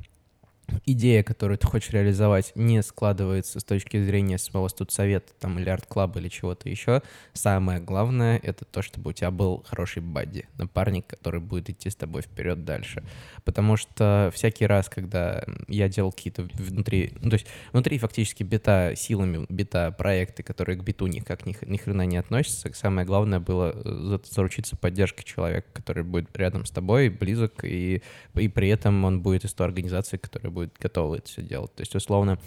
идея, 0.86 1.22
которую 1.22 1.58
ты 1.58 1.66
хочешь 1.66 1.90
реализовать, 1.90 2.52
не 2.54 2.82
складывается 2.82 3.60
с 3.60 3.64
точки 3.64 4.02
зрения 4.02 4.38
самого 4.38 4.68
студсовета 4.68 5.32
там, 5.38 5.58
или 5.58 5.68
арт-клаба 5.68 6.20
или 6.20 6.28
чего-то 6.28 6.68
еще, 6.68 7.02
самое 7.32 7.80
главное— 7.80 8.38
это 8.42 8.64
то, 8.64 8.82
чтобы 8.82 9.10
у 9.10 9.12
тебя 9.12 9.30
был 9.30 9.64
хороший 9.66 10.02
бадди, 10.02 10.46
напарник, 10.58 11.06
который 11.06 11.40
будет 11.40 11.70
идти 11.70 11.90
с 11.90 11.96
тобой 11.96 12.22
вперед 12.22 12.64
дальше. 12.64 13.02
Потому 13.44 13.76
что 13.76 14.30
всякий 14.34 14.66
раз, 14.66 14.88
когда 14.88 15.44
я 15.68 15.88
делал 15.88 16.12
какие-то 16.12 16.42
внутри, 16.54 17.12
ну, 17.20 17.30
то 17.30 17.34
есть 17.34 17.46
внутри 17.72 17.98
фактически 17.98 18.42
бита 18.42 18.94
силами, 18.96 19.46
бита 19.48 19.90
проекты, 19.92 20.42
которые 20.42 20.78
к 20.78 20.82
биту 20.82 21.06
никак 21.06 21.46
ни, 21.46 21.56
ни 21.66 21.76
хрена 21.76 22.06
не 22.06 22.16
относятся, 22.16 22.70
самое 22.74 23.06
главное 23.06 23.40
было 23.40 23.72
э, 23.74 24.18
заручиться 24.30 24.76
поддержкой 24.76 25.24
человека, 25.24 25.68
который 25.72 26.04
будет 26.04 26.36
рядом 26.36 26.64
с 26.64 26.70
тобой, 26.70 27.08
близок, 27.08 27.64
и, 27.64 28.02
и 28.34 28.48
при 28.48 28.68
этом 28.68 29.04
он 29.04 29.22
будет 29.22 29.44
из 29.44 29.52
той 29.54 29.66
организации, 29.66 30.16
которая 30.16 30.50
будет 30.50 30.59
будет 30.60 30.76
готова 30.78 31.16
это 31.16 31.28
все 31.28 31.42
делать. 31.42 31.74
То 31.74 31.82
есть, 31.82 31.94
условно, 31.94 32.38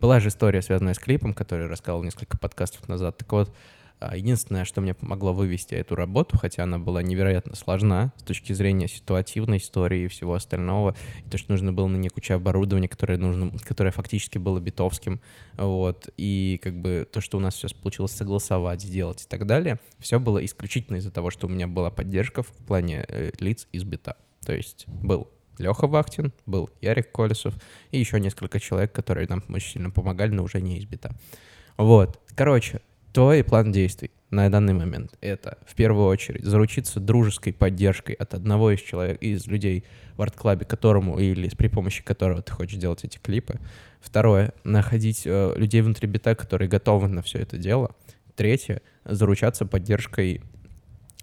была 0.00 0.20
же 0.20 0.28
история, 0.28 0.62
связанная 0.62 0.94
с 0.94 0.98
клипом, 0.98 1.34
который 1.34 1.66
рассказывал 1.66 2.02
несколько 2.02 2.38
подкастов 2.38 2.88
назад. 2.88 3.18
Так 3.18 3.30
вот, 3.32 3.54
а, 4.00 4.16
единственное, 4.16 4.64
что 4.64 4.80
мне 4.80 4.94
помогло 4.94 5.34
вывести 5.34 5.74
эту 5.74 5.94
работу, 5.94 6.38
хотя 6.38 6.62
она 6.62 6.78
была 6.78 7.02
невероятно 7.02 7.54
сложна 7.54 8.12
с 8.16 8.22
точки 8.22 8.54
зрения 8.54 8.88
ситуативной 8.88 9.58
истории 9.58 10.04
и 10.04 10.08
всего 10.08 10.34
остального, 10.34 10.96
и 11.26 11.28
то, 11.28 11.36
что 11.36 11.52
нужно 11.52 11.72
было 11.72 11.86
на 11.86 11.96
ней 11.96 12.08
куча 12.08 12.34
оборудования, 12.34 12.88
которое, 12.88 13.18
нужно, 13.18 13.52
которое 13.58 13.90
фактически 13.90 14.38
было 14.38 14.58
битовским, 14.58 15.20
вот, 15.58 16.08
и 16.16 16.58
как 16.62 16.80
бы 16.80 17.06
то, 17.12 17.20
что 17.20 17.36
у 17.36 17.40
нас 17.40 17.54
сейчас 17.54 17.74
получилось 17.74 18.12
согласовать, 18.12 18.80
сделать 18.80 19.22
и 19.24 19.28
так 19.28 19.46
далее, 19.46 19.78
все 19.98 20.18
было 20.18 20.42
исключительно 20.42 20.96
из-за 20.96 21.10
того, 21.10 21.30
что 21.30 21.46
у 21.46 21.50
меня 21.50 21.66
была 21.66 21.90
поддержка 21.90 22.42
в 22.42 22.52
плане 22.66 23.04
э, 23.06 23.32
лиц 23.38 23.68
из 23.70 23.84
бита. 23.84 24.16
То 24.46 24.54
есть 24.54 24.86
был 24.88 25.28
Леха 25.60 25.86
Вахтин, 25.86 26.32
был 26.46 26.70
Ярик 26.80 27.12
Колесов 27.12 27.54
и 27.90 27.98
еще 27.98 28.18
несколько 28.18 28.58
человек, 28.58 28.92
которые 28.92 29.28
нам 29.28 29.42
очень 29.48 29.72
сильно 29.72 29.90
помогали, 29.90 30.30
но 30.30 30.42
уже 30.42 30.60
не 30.60 30.78
избита. 30.78 31.12
Вот. 31.76 32.18
Короче, 32.34 32.80
твой 33.12 33.44
план 33.44 33.70
действий 33.70 34.10
на 34.30 34.48
данный 34.48 34.74
момент— 34.74 35.12
это, 35.20 35.58
в 35.66 35.74
первую 35.74 36.06
очередь, 36.06 36.44
заручиться 36.44 37.00
дружеской 37.00 37.52
поддержкой 37.52 38.12
от 38.12 38.34
одного 38.34 38.70
из 38.70 38.80
человек, 38.80 39.20
из 39.20 39.46
людей 39.46 39.84
в 40.16 40.22
арт-клабе, 40.22 40.64
которому 40.64 41.18
или 41.18 41.48
при 41.48 41.68
помощи 41.68 42.02
которого 42.02 42.40
ты 42.42 42.52
хочешь 42.52 42.78
делать 42.78 43.04
эти 43.04 43.18
клипы. 43.18 43.58
Второе— 44.00 44.54
находить 44.64 45.22
э, 45.26 45.52
людей 45.56 45.82
внутри 45.82 46.08
бита, 46.08 46.34
которые 46.34 46.68
готовы 46.68 47.08
на 47.08 47.22
все 47.22 47.38
это 47.38 47.58
дело. 47.58 47.94
Третье— 48.36 48.82
заручаться 49.04 49.66
поддержкой 49.66 50.42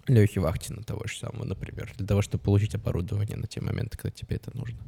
Лехи 0.08 0.38
Вахтина 0.38 0.82
того 0.82 1.06
же 1.06 1.16
самого, 1.18 1.44
например, 1.44 1.92
для 1.96 2.06
того, 2.06 2.22
чтобы 2.22 2.42
получить 2.42 2.74
оборудование 2.74 3.36
на 3.36 3.46
те 3.46 3.60
моменты, 3.60 3.96
когда 3.96 4.10
тебе 4.10 4.36
это 4.36 4.56
нужно. 4.56 4.78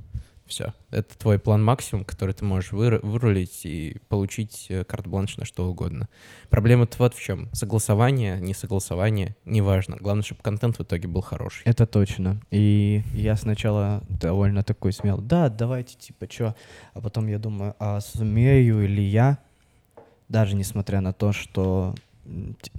Все. 0.50 0.74
Это 0.90 1.16
твой 1.16 1.38
план 1.38 1.62
максимум, 1.62 2.04
который 2.04 2.34
ты 2.34 2.44
можешь 2.44 2.72
вырулить 2.72 3.60
и 3.64 3.98
получить 4.08 4.66
э, 4.68 4.82
карт-бланш 4.82 5.36
на 5.36 5.44
что 5.44 5.70
угодно. 5.70 6.08
Проблема-то 6.48 6.96
вот 6.98 7.14
в 7.14 7.22
чем. 7.22 7.48
Согласование, 7.52 8.40
не 8.40 8.52
согласование, 8.52 9.36
неважно. 9.44 9.96
Главное, 10.00 10.24
чтобы 10.24 10.42
контент 10.42 10.76
в 10.76 10.82
итоге 10.82 11.06
был 11.06 11.20
хороший. 11.20 11.62
Это 11.66 11.86
точно. 11.86 12.40
И 12.50 13.04
я 13.14 13.36
сначала 13.36 14.02
довольно 14.08 14.64
такой 14.64 14.92
смел. 14.92 15.18
Да, 15.18 15.50
давайте, 15.50 15.96
типа, 15.96 16.26
что? 16.28 16.56
А 16.94 17.00
потом 17.00 17.28
я 17.28 17.38
думаю, 17.38 17.76
а 17.78 18.00
сумею 18.00 18.88
ли 18.88 19.04
я, 19.04 19.38
даже 20.28 20.56
несмотря 20.56 21.00
на 21.00 21.12
то, 21.12 21.32
что 21.32 21.94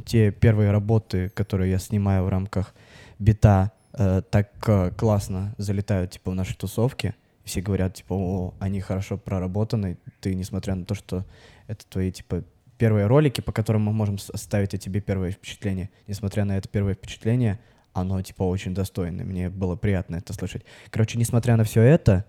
те 0.05 0.31
первые 0.31 0.71
работы, 0.71 1.29
которые 1.29 1.71
я 1.71 1.79
снимаю 1.79 2.23
в 2.23 2.29
рамках 2.29 2.73
бита, 3.19 3.71
э, 3.93 4.21
так 4.29 4.51
э, 4.67 4.91
классно 4.91 5.53
залетают, 5.57 6.11
типа, 6.11 6.31
в 6.31 6.35
наши 6.35 6.55
тусовки. 6.55 7.15
Все 7.43 7.61
говорят, 7.61 7.95
типа, 7.95 8.13
о, 8.13 8.53
они 8.59 8.81
хорошо 8.81 9.17
проработаны. 9.17 9.97
Ты, 10.19 10.35
несмотря 10.35 10.75
на 10.75 10.85
то, 10.85 10.95
что 10.95 11.25
это 11.67 11.85
твои, 11.87 12.11
типа, 12.11 12.43
первые 12.77 13.07
ролики, 13.07 13.41
по 13.41 13.51
которым 13.51 13.83
мы 13.83 13.93
можем 13.93 14.17
оставить 14.33 14.73
о 14.73 14.77
тебе 14.77 15.01
первое 15.01 15.31
впечатление, 15.31 15.89
несмотря 16.07 16.45
на 16.45 16.57
это 16.57 16.67
первое 16.67 16.93
впечатление, 16.93 17.59
оно, 17.93 18.21
типа, 18.21 18.43
очень 18.43 18.73
достойное. 18.73 19.25
Мне 19.25 19.49
было 19.49 19.75
приятно 19.75 20.15
это 20.15 20.33
слышать. 20.33 20.63
Короче, 20.89 21.17
несмотря 21.19 21.57
на 21.57 21.63
все 21.63 21.81
это, 21.81 22.25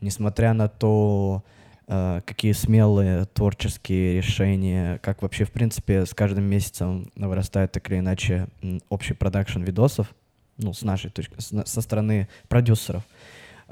несмотря 0.00 0.52
на 0.52 0.68
то, 0.68 1.42
какие 1.86 2.52
смелые 2.52 3.24
творческие 3.26 4.16
решения, 4.16 4.98
как 4.98 5.22
вообще, 5.22 5.44
в 5.44 5.52
принципе, 5.52 6.06
с 6.06 6.14
каждым 6.14 6.44
месяцем 6.44 7.10
вырастает 7.16 7.72
так 7.72 7.90
или 7.90 7.98
иначе 7.98 8.48
общий 8.88 9.14
продакшн 9.14 9.62
видосов, 9.62 10.14
ну, 10.58 10.72
с 10.72 10.82
нашей 10.82 11.10
точки, 11.10 11.34
со 11.38 11.80
стороны 11.80 12.28
продюсеров. 12.48 13.02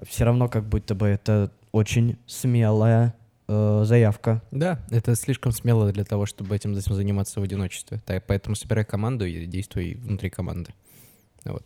все 0.03 0.25
равно 0.25 0.49
как 0.49 0.65
будто 0.65 0.95
бы 0.95 1.07
это 1.07 1.51
очень 1.73 2.17
смелая 2.27 3.15
э, 3.49 3.83
заявка. 3.85 4.43
Да, 4.51 4.81
это 4.91 5.15
слишком 5.15 5.53
смело 5.53 5.93
для 5.93 6.05
того, 6.05 6.27
чтобы 6.27 6.55
этим 6.57 6.75
заниматься 6.75 7.41
в 7.41 7.43
одиночестве. 7.43 8.01
Так, 8.05 8.25
поэтому 8.27 8.57
собирай 8.57 8.85
команду 8.85 9.27
и 9.27 9.47
действуй 9.47 9.95
внутри 9.95 10.31
команды. 10.31 10.73
Вот. 11.45 11.65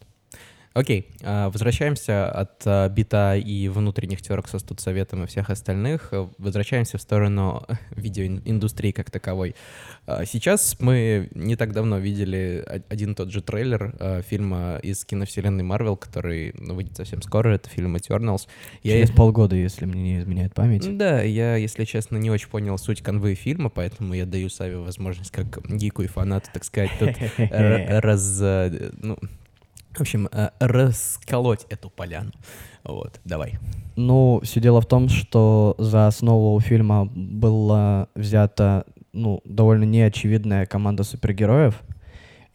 Окей, 0.74 1.06
а, 1.22 1.50
возвращаемся 1.50 2.28
от 2.28 2.62
а, 2.66 2.88
бита 2.88 3.36
и 3.36 3.68
внутренних 3.68 4.20
терок 4.20 4.48
со 4.48 4.58
студсоветом 4.58 5.22
и 5.22 5.26
всех 5.28 5.48
остальных. 5.48 6.12
Возвращаемся 6.36 6.98
в 6.98 7.00
сторону 7.00 7.64
видеоиндустрии 7.92 8.90
как 8.90 9.08
таковой. 9.08 9.54
А, 10.06 10.24
сейчас 10.24 10.76
мы 10.80 11.28
не 11.32 11.54
так 11.54 11.72
давно 11.72 11.98
видели 11.98 12.64
один 12.88 13.12
и 13.12 13.14
тот 13.14 13.30
же 13.30 13.40
трейлер 13.40 14.22
фильма 14.26 14.80
из 14.82 15.04
киновселенной 15.04 15.62
Марвел, 15.62 15.96
который 15.96 16.52
ну, 16.58 16.74
выйдет 16.74 16.96
совсем 16.96 17.22
скоро. 17.22 17.50
Это 17.50 17.70
фильм 17.70 17.94
Eternals. 17.94 18.48
Через 18.82 19.10
я... 19.10 19.14
полгода, 19.14 19.54
если 19.54 19.84
мне 19.84 20.02
не 20.02 20.18
изменяет 20.18 20.54
память. 20.54 20.98
Да, 20.98 21.22
я, 21.22 21.54
если 21.54 21.84
честно, 21.84 22.16
не 22.16 22.32
очень 22.32 22.48
понял 22.48 22.78
суть 22.78 23.00
конвы 23.00 23.36
фильма, 23.36 23.70
поэтому 23.70 24.12
я 24.14 24.26
даю 24.26 24.50
Саве 24.50 24.78
возможность 24.78 25.30
как 25.30 25.64
гику 25.70 26.02
и 26.02 26.08
фанату, 26.08 26.48
так 26.52 26.64
сказать, 26.64 26.90
тут 26.98 27.10
раз... 27.38 28.40
Ну, 28.40 29.18
в 29.98 30.00
общем, 30.00 30.28
э, 30.30 30.50
расколоть 30.60 31.66
эту 31.68 31.90
поляну. 31.90 32.32
Вот, 32.84 33.20
давай. 33.24 33.54
Ну, 33.96 34.40
все 34.42 34.60
дело 34.60 34.80
в 34.80 34.86
том, 34.86 35.08
что 35.08 35.74
за 35.78 36.06
основу 36.06 36.58
фильма 36.60 37.06
была 37.06 38.08
взята, 38.14 38.84
ну, 39.12 39.40
довольно 39.44 39.84
неочевидная 39.84 40.66
команда 40.66 41.04
супергероев. 41.04 41.80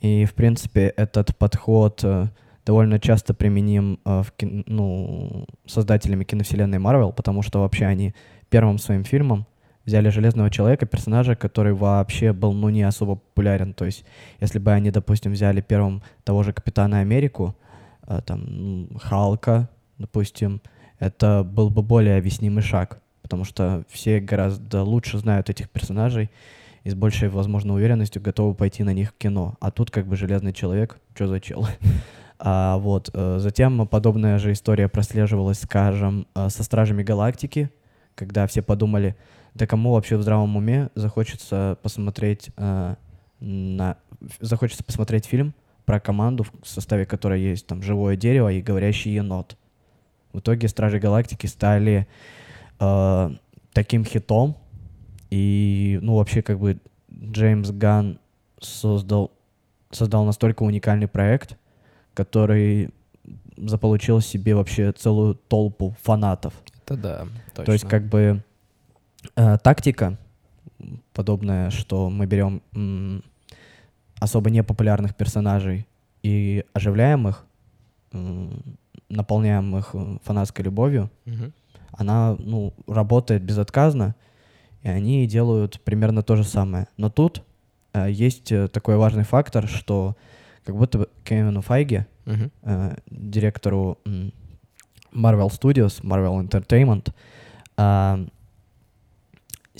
И, 0.02 0.26
в 0.26 0.34
принципе, 0.34 0.94
этот 0.96 1.36
подход 1.38 2.02
э, 2.04 2.28
довольно 2.66 3.00
часто 3.00 3.34
применим 3.34 4.00
э, 4.06 4.22
в 4.22 4.32
кин- 4.32 4.64
ну, 4.68 5.46
создателями 5.66 6.24
киновселенной 6.24 6.80
Марвел, 6.80 7.12
потому 7.12 7.42
что 7.42 7.60
вообще 7.60 7.86
они 7.86 8.14
первым 8.50 8.78
своим 8.78 9.04
фильмом 9.04 9.46
взяли 9.90 10.10
Железного 10.10 10.50
Человека, 10.50 10.86
персонажа, 10.86 11.36
который 11.36 11.74
вообще 11.74 12.32
был, 12.32 12.54
ну, 12.54 12.70
не 12.70 12.84
особо 12.84 13.16
популярен. 13.16 13.74
То 13.74 13.86
есть, 13.86 14.06
если 14.40 14.60
бы 14.60 14.72
они, 14.72 14.92
допустим, 14.92 15.32
взяли 15.34 15.62
первым 15.62 16.02
того 16.24 16.44
же 16.44 16.54
Капитана 16.54 17.00
Америку, 17.00 17.56
э, 18.08 18.22
там, 18.26 18.88
Халка, 19.02 19.68
допустим, 19.98 20.62
это 21.00 21.44
был 21.44 21.70
бы 21.70 21.82
более 21.82 22.18
объяснимый 22.18 22.62
шаг, 22.62 23.00
потому 23.22 23.44
что 23.46 23.84
все 23.90 24.20
гораздо 24.20 24.84
лучше 24.84 25.18
знают 25.18 25.50
этих 25.50 25.70
персонажей 25.70 26.30
и 26.84 26.90
с 26.90 26.96
большей, 26.96 27.30
возможно, 27.30 27.74
уверенностью 27.74 28.22
готовы 28.22 28.54
пойти 28.54 28.84
на 28.84 28.94
них 28.94 29.10
в 29.10 29.18
кино. 29.18 29.56
А 29.60 29.72
тут 29.72 29.92
как 29.92 30.06
бы 30.06 30.16
Железный 30.16 30.54
Человек, 30.54 31.00
что 31.16 31.28
за 31.28 31.40
чел? 31.40 31.68
А, 32.42 32.78
вот. 32.78 33.10
Э, 33.14 33.40
затем 33.40 33.86
подобная 33.86 34.38
же 34.38 34.54
история 34.54 34.88
прослеживалась, 34.88 35.60
скажем, 35.60 36.26
э, 36.36 36.48
со 36.48 36.64
Стражами 36.64 37.04
Галактики, 37.04 37.70
когда 38.16 38.48
все 38.48 38.62
подумали, 38.62 39.18
да 39.54 39.68
кому 39.68 39.94
вообще 39.94 40.18
в 40.18 40.22
здравом 40.22 40.56
уме 40.56 40.90
захочется 40.96 41.78
посмотреть 41.82 42.50
э, 42.58 42.96
на 43.40 43.98
захочется 44.40 44.84
посмотреть 44.84 45.26
фильм 45.26 45.54
про 45.86 46.00
команду, 46.00 46.46
в 46.62 46.68
составе 46.68 47.06
которой 47.06 47.42
есть 47.42 47.66
там 47.68 47.82
живое 47.82 48.16
дерево 48.16 48.52
и 48.52 48.62
говорящий 48.62 49.14
енот. 49.14 49.58
В 50.34 50.40
итоге 50.40 50.68
Стражи 50.68 51.00
Галактики 51.00 51.48
стали 51.48 52.08
э, 52.80 53.30
таким 53.74 54.06
хитом, 54.06 54.58
и 55.30 56.00
ну 56.02 56.16
вообще 56.16 56.42
как 56.42 56.60
бы 56.60 56.80
Джеймс 57.12 57.72
Ган 57.72 58.20
создал 58.60 59.32
создал 59.92 60.26
настолько 60.26 60.64
уникальный 60.64 61.08
проект, 61.08 61.58
который 62.14 62.92
заполучил 63.58 64.22
себе 64.22 64.56
вообще 64.56 64.92
целую 64.92 65.36
толпу 65.36 65.96
фанатов. 66.02 66.54
Это 66.86 66.96
да, 66.96 67.28
точно. 67.54 67.66
То 67.66 67.72
есть 67.74 67.88
как 67.88 68.08
бы 68.08 68.44
тактика 69.36 70.18
подобная, 71.14 71.70
что 71.70 72.10
мы 72.10 72.26
берем 72.26 72.62
м, 72.74 73.24
особо 74.20 74.50
непопулярных 74.50 75.16
персонажей 75.16 75.88
и 76.24 76.66
оживляем 76.74 77.28
их, 77.28 77.46
м, 78.12 78.78
наполняем 79.10 79.78
их 79.78 79.92
э, 79.94 80.18
фанатской 80.24 80.66
любовью, 80.66 81.10
угу. 81.26 81.52
она 81.92 82.36
ну, 82.40 82.74
работает 82.88 83.44
безотказно, 83.44 84.16
и 84.84 84.90
они 84.90 85.28
делают 85.28 85.82
примерно 85.82 86.22
то 86.22 86.36
же 86.36 86.44
самое. 86.44 86.88
Но 86.98 87.10
тут 87.10 87.44
э, 87.94 88.10
есть 88.12 88.52
э, 88.52 88.68
такой 88.68 88.98
важный 88.98 89.24
фактор, 89.24 89.68
что 89.68 90.16
как 90.64 90.76
будто 90.76 91.00
бы 91.00 91.10
Кевину 91.24 91.62
Файге, 91.62 92.08
угу. 92.26 92.52
э, 92.64 92.96
директору 93.10 93.98
м, 94.06 94.34
Marvel 95.14 95.50
Studios, 95.50 96.02
Marvel 96.04 96.48
Entertainment, 96.48 97.14
э, 97.78 98.28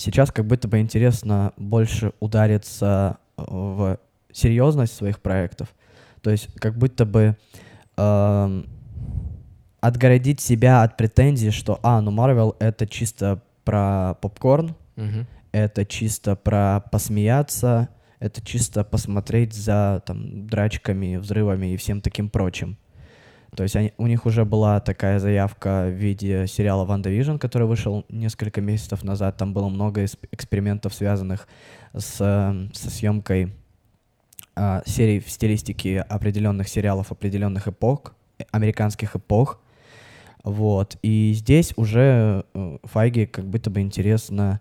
сейчас 0.00 0.32
как 0.32 0.46
будто 0.46 0.66
бы 0.66 0.80
интересно 0.80 1.52
больше 1.56 2.12
удариться 2.20 3.18
в 3.36 3.98
серьезность 4.32 4.94
своих 4.94 5.20
проектов. 5.20 5.68
То 6.22 6.30
есть 6.30 6.48
как 6.54 6.76
будто 6.76 7.04
бы 7.04 7.36
э, 7.96 8.62
отгородить 9.80 10.40
себя 10.40 10.82
от 10.82 10.96
претензий, 10.96 11.50
что, 11.50 11.78
а, 11.82 12.00
ну 12.00 12.10
Marvel 12.12 12.56
это 12.58 12.86
чисто 12.86 13.42
про 13.64 14.14
попкорн, 14.20 14.74
uh-huh. 14.96 15.26
это 15.52 15.86
чисто 15.86 16.36
про 16.36 16.82
посмеяться, 16.90 17.88
это 18.18 18.44
чисто 18.44 18.84
посмотреть 18.84 19.54
за 19.54 20.02
там 20.06 20.46
драчками, 20.46 21.16
взрывами 21.16 21.72
и 21.72 21.76
всем 21.76 22.00
таким 22.00 22.28
прочим. 22.28 22.78
То 23.56 23.64
есть 23.64 23.74
они, 23.74 23.92
у 23.98 24.06
них 24.06 24.26
уже 24.26 24.44
была 24.44 24.80
такая 24.80 25.18
заявка 25.18 25.86
в 25.88 25.90
виде 25.90 26.46
сериала 26.46 26.84
«WandaVision», 26.84 27.36
который 27.36 27.66
вышел 27.66 28.04
несколько 28.08 28.60
месяцев 28.60 29.02
назад. 29.02 29.36
Там 29.36 29.52
было 29.52 29.68
много 29.68 30.04
экспериментов, 30.04 30.94
связанных 30.94 31.48
с, 31.92 32.16
со 32.16 32.90
съемкой 32.90 33.52
э, 34.54 34.82
серий 34.86 35.18
в 35.18 35.28
стилистике 35.28 36.00
определенных 36.00 36.68
сериалов 36.68 37.10
определенных 37.10 37.66
эпох, 37.66 38.14
американских 38.52 39.16
эпох. 39.16 39.60
Вот. 40.44 40.96
И 41.02 41.32
здесь 41.34 41.72
уже 41.76 42.44
э, 42.54 42.78
Файге 42.84 43.26
как 43.26 43.46
будто 43.46 43.68
бы 43.68 43.80
интересно 43.80 44.60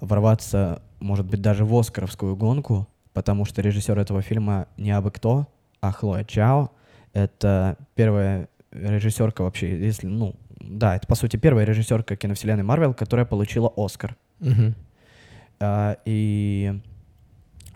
ворваться, 0.00 0.82
может 0.98 1.26
быть, 1.26 1.42
даже 1.42 1.66
в 1.66 1.76
Оскаровскую 1.76 2.36
гонку, 2.36 2.88
потому 3.12 3.44
что 3.44 3.60
режиссер 3.60 3.98
этого 3.98 4.22
фильма 4.22 4.66
не 4.78 4.92
абы 4.92 5.10
кто, 5.10 5.46
а 5.82 5.92
Хлоя 5.92 6.24
Чао— 6.24 6.70
это 7.12 7.76
первая 7.94 8.48
режиссерка 8.70 9.42
вообще, 9.42 9.78
если, 9.78 10.06
ну, 10.06 10.34
да, 10.60 10.96
это, 10.96 11.06
по 11.06 11.14
сути, 11.14 11.36
первая 11.36 11.64
режиссерка 11.64 12.16
киновселенной 12.16 12.62
Марвел, 12.62 12.94
которая 12.94 13.26
получила 13.26 13.72
Оскар. 13.76 14.16
Угу. 14.40 14.74
А, 15.60 15.96
и 16.04 16.80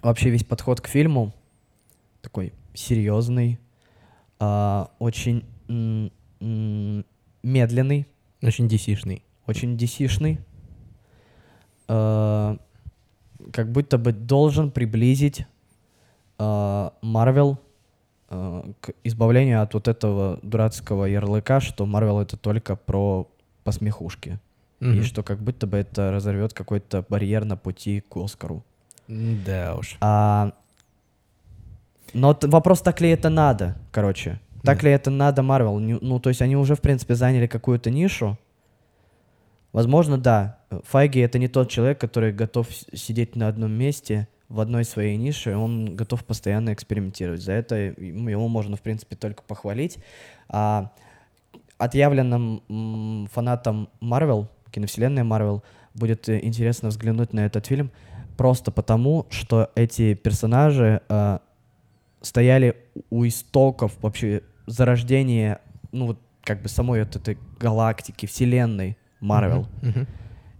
вообще 0.02 0.30
весь 0.30 0.44
подход 0.44 0.80
к 0.80 0.86
фильму 0.86 1.34
такой 2.22 2.52
серьезный, 2.74 3.58
а, 4.38 4.90
очень 4.98 5.44
м- 5.68 6.12
м- 6.40 7.04
медленный. 7.42 8.06
Очень 8.42 8.66
dc 8.66 9.22
Очень 9.46 9.76
dc 9.76 10.38
а, 11.88 12.56
как 13.52 13.72
будто 13.72 13.98
бы 13.98 14.12
должен 14.12 14.70
приблизить 14.70 15.46
Марвел 16.38 17.58
Э, 17.58 17.73
к 18.28 18.92
избавлению 19.04 19.62
от 19.62 19.74
вот 19.74 19.88
этого 19.88 20.38
дурацкого 20.42 21.04
ярлыка, 21.04 21.60
что 21.60 21.86
Марвел 21.86 22.20
это 22.20 22.36
только 22.36 22.76
про 22.76 23.28
посмехушки. 23.64 24.38
Mm-hmm. 24.80 24.96
И 24.96 25.02
что 25.02 25.22
как 25.22 25.40
будто 25.40 25.66
бы 25.66 25.78
это 25.78 26.10
разорвет 26.10 26.52
какой-то 26.52 27.04
барьер 27.08 27.44
на 27.44 27.56
пути 27.56 28.00
к 28.00 28.16
Оскару. 28.16 28.64
Да 29.08 29.76
уж. 29.76 29.96
А, 30.00 30.52
но 32.12 32.38
вопрос, 32.42 32.80
так 32.80 33.00
ли 33.00 33.10
это 33.10 33.28
надо, 33.28 33.76
короче. 33.92 34.40
Так 34.62 34.82
mm. 34.82 34.84
ли 34.84 34.90
это 34.92 35.10
надо 35.10 35.42
Марвел? 35.42 35.78
Ну, 35.78 36.20
то 36.20 36.30
есть 36.30 36.42
они 36.42 36.56
уже, 36.56 36.74
в 36.74 36.80
принципе, 36.80 37.14
заняли 37.14 37.46
какую-то 37.46 37.90
нишу. 37.90 38.38
Возможно, 39.72 40.18
да. 40.18 40.58
Файги— 40.84 41.18
это 41.20 41.38
не 41.38 41.48
тот 41.48 41.68
человек, 41.68 42.00
который 42.00 42.32
готов 42.32 42.68
сидеть 42.92 43.36
на 43.36 43.48
одном 43.48 43.72
месте 43.72 44.28
в 44.54 44.60
одной 44.60 44.84
своей 44.84 45.16
нише, 45.16 45.56
он 45.56 45.96
готов 45.96 46.24
постоянно 46.24 46.72
экспериментировать. 46.72 47.42
За 47.42 47.52
это 47.52 47.74
его 47.76 48.48
можно, 48.48 48.76
в 48.76 48.82
принципе, 48.82 49.16
только 49.16 49.42
похвалить. 49.42 49.98
А 50.48 50.92
отъявленным 51.76 53.28
фанатам 53.32 53.88
Марвел, 54.00 54.48
киновселенной 54.70 55.24
Марвел, 55.24 55.64
будет 55.94 56.28
э, 56.28 56.40
интересно 56.42 56.88
взглянуть 56.88 57.32
на 57.32 57.40
этот 57.46 57.66
фильм 57.66 57.90
просто 58.36 58.70
потому, 58.70 59.26
что 59.30 59.70
эти 59.74 60.14
персонажи 60.14 61.02
э, 61.08 61.38
стояли 62.20 62.76
у 63.10 63.26
истоков 63.26 63.92
вообще 64.02 64.42
зарождения, 64.66 65.60
ну 65.92 66.06
вот 66.06 66.18
как 66.42 66.62
бы 66.62 66.68
самой 66.68 67.04
вот 67.04 67.16
этой 67.16 67.38
галактики, 67.58 68.26
вселенной 68.26 68.96
Марвел. 69.20 69.66
Uh-huh, 69.82 69.94
uh-huh. 69.94 70.06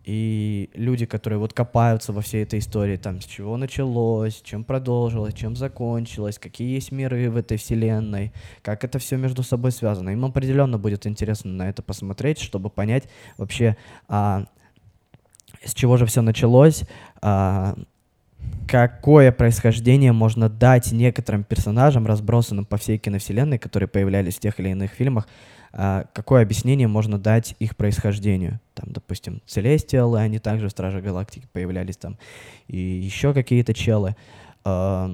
И 0.04 0.70
люди, 0.74 1.06
которые 1.06 1.38
вот 1.38 1.54
копаются 1.54 2.12
во 2.12 2.20
всей 2.20 2.42
этой 2.42 2.58
истории, 2.58 2.98
там, 2.98 3.22
с 3.22 3.24
чего 3.24 3.56
началось, 3.56 4.42
чем 4.42 4.62
продолжилось, 4.62 5.34
чем 5.34 5.56
закончилось, 5.56 6.38
какие 6.38 6.74
есть 6.74 6.92
миры 6.92 7.30
в 7.30 7.36
этой 7.36 7.56
вселенной, 7.56 8.32
как 8.62 8.84
это 8.84 8.98
все 8.98 9.16
между 9.16 9.42
собой 9.42 9.72
связано. 9.72 10.10
Им 10.10 10.24
определенно 10.26 10.78
будет 10.78 11.06
интересно 11.06 11.52
на 11.52 11.70
это 11.70 11.82
посмотреть, 11.82 12.38
чтобы 12.38 12.68
понять 12.68 13.04
вообще, 13.38 13.78
а, 14.06 14.44
с 15.64 15.72
чего 15.72 15.96
же 15.96 16.04
все 16.04 16.20
началось, 16.20 16.82
а, 17.22 17.74
какое 18.68 19.32
происхождение 19.32 20.12
можно 20.12 20.50
дать 20.50 20.92
некоторым 20.92 21.44
персонажам, 21.44 22.06
разбросанным 22.06 22.66
по 22.66 22.76
всей 22.76 22.98
киновселенной, 22.98 23.58
которые 23.58 23.88
появлялись 23.88 24.36
в 24.36 24.40
тех 24.40 24.60
или 24.60 24.68
иных 24.68 24.90
фильмах, 24.90 25.26
какое 25.76 26.42
объяснение 26.42 26.86
можно 26.86 27.18
дать 27.18 27.56
их 27.58 27.76
происхождению. 27.76 28.60
Там, 28.74 28.92
допустим, 28.92 29.42
Целестиалы, 29.46 30.20
они 30.20 30.38
также 30.38 30.68
в 30.68 30.70
Страже 30.70 31.00
Галактики 31.00 31.48
появлялись 31.52 31.96
там, 31.96 32.16
и 32.68 32.78
еще 32.78 33.34
какие-то 33.34 33.74
челы. 33.74 34.14
А, 34.64 35.10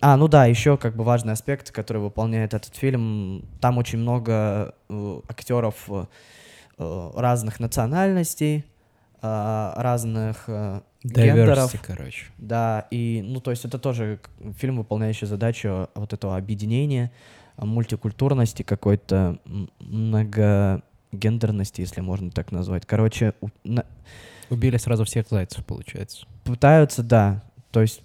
а, 0.00 0.16
ну 0.16 0.28
да, 0.28 0.46
еще 0.46 0.76
как 0.76 0.96
бы 0.96 1.04
важный 1.04 1.32
аспект, 1.32 1.70
который 1.70 2.02
выполняет 2.02 2.52
этот 2.52 2.74
фильм, 2.74 3.44
там 3.60 3.78
очень 3.78 3.98
много 3.98 4.74
э, 4.88 5.20
актеров 5.28 5.88
э, 5.88 7.10
разных 7.16 7.60
национальностей, 7.60 8.64
э, 9.22 9.72
разных 9.76 10.44
э, 10.48 10.80
гендеров. 11.04 11.74
короче. 11.80 12.26
Да, 12.38 12.86
и, 12.90 13.22
ну, 13.24 13.40
то 13.40 13.50
есть 13.50 13.64
это 13.64 13.78
тоже 13.78 14.20
фильм, 14.58 14.76
выполняющий 14.76 15.26
задачу 15.26 15.88
вот 15.94 16.12
этого 16.12 16.36
объединения, 16.36 17.10
мультикультурности, 17.56 18.62
какой-то 18.62 19.38
многогендерности, 19.80 21.80
если 21.80 22.00
можно 22.00 22.30
так 22.30 22.52
назвать. 22.52 22.86
Короче, 22.86 23.34
у, 23.40 23.48
на... 23.64 23.84
убили 24.50 24.76
сразу 24.76 25.04
всех 25.04 25.28
зайцев, 25.28 25.64
получается. 25.64 26.26
Пытаются, 26.44 27.02
да. 27.02 27.42
То 27.70 27.82
есть 27.82 28.02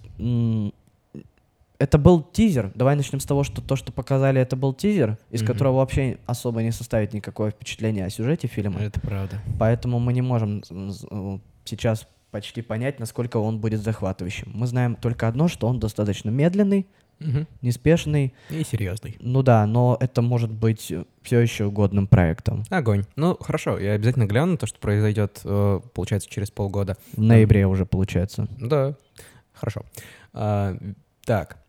это 1.78 1.98
был 1.98 2.22
тизер. 2.22 2.72
Давай 2.74 2.94
начнем 2.94 3.20
с 3.20 3.24
того, 3.24 3.42
что 3.42 3.62
то, 3.62 3.74
что 3.74 3.90
показали, 3.90 4.40
это 4.40 4.54
был 4.54 4.74
тизер, 4.74 5.16
из 5.30 5.42
mm-hmm. 5.42 5.46
которого 5.46 5.76
вообще 5.76 6.18
особо 6.26 6.62
не 6.62 6.72
составит 6.72 7.14
никакое 7.14 7.50
впечатление 7.50 8.04
о 8.04 8.10
сюжете 8.10 8.48
фильма. 8.48 8.80
Это 8.80 9.00
правда. 9.00 9.40
Поэтому 9.58 9.98
мы 9.98 10.12
не 10.12 10.22
можем 10.22 10.62
сейчас 11.64 12.06
почти 12.30 12.62
понять, 12.62 13.00
насколько 13.00 13.38
он 13.38 13.60
будет 13.60 13.80
захватывающим. 13.80 14.52
Мы 14.54 14.66
знаем 14.66 14.94
только 14.94 15.26
одно, 15.26 15.48
что 15.48 15.66
он 15.66 15.80
достаточно 15.80 16.30
медленный, 16.30 16.86
угу. 17.20 17.46
неспешный. 17.62 18.34
И 18.50 18.64
серьезный. 18.64 19.16
Ну 19.20 19.42
да, 19.42 19.66
но 19.66 19.96
это 20.00 20.22
может 20.22 20.50
быть 20.50 20.92
все 21.22 21.40
еще 21.40 21.70
годным 21.70 22.06
проектом. 22.06 22.64
Огонь. 22.70 23.04
Ну, 23.16 23.36
хорошо, 23.40 23.78
я 23.78 23.92
обязательно 23.92 24.26
гляну 24.26 24.56
то, 24.56 24.66
что 24.66 24.78
произойдет, 24.78 25.40
э, 25.44 25.80
получается, 25.94 26.28
через 26.28 26.50
полгода. 26.50 26.96
В 27.14 27.20
ноябре 27.20 27.66
уже 27.66 27.86
получается. 27.86 28.48
Да, 28.58 28.94
хорошо. 29.52 29.84
А, 30.32 30.76
так, 31.24 31.60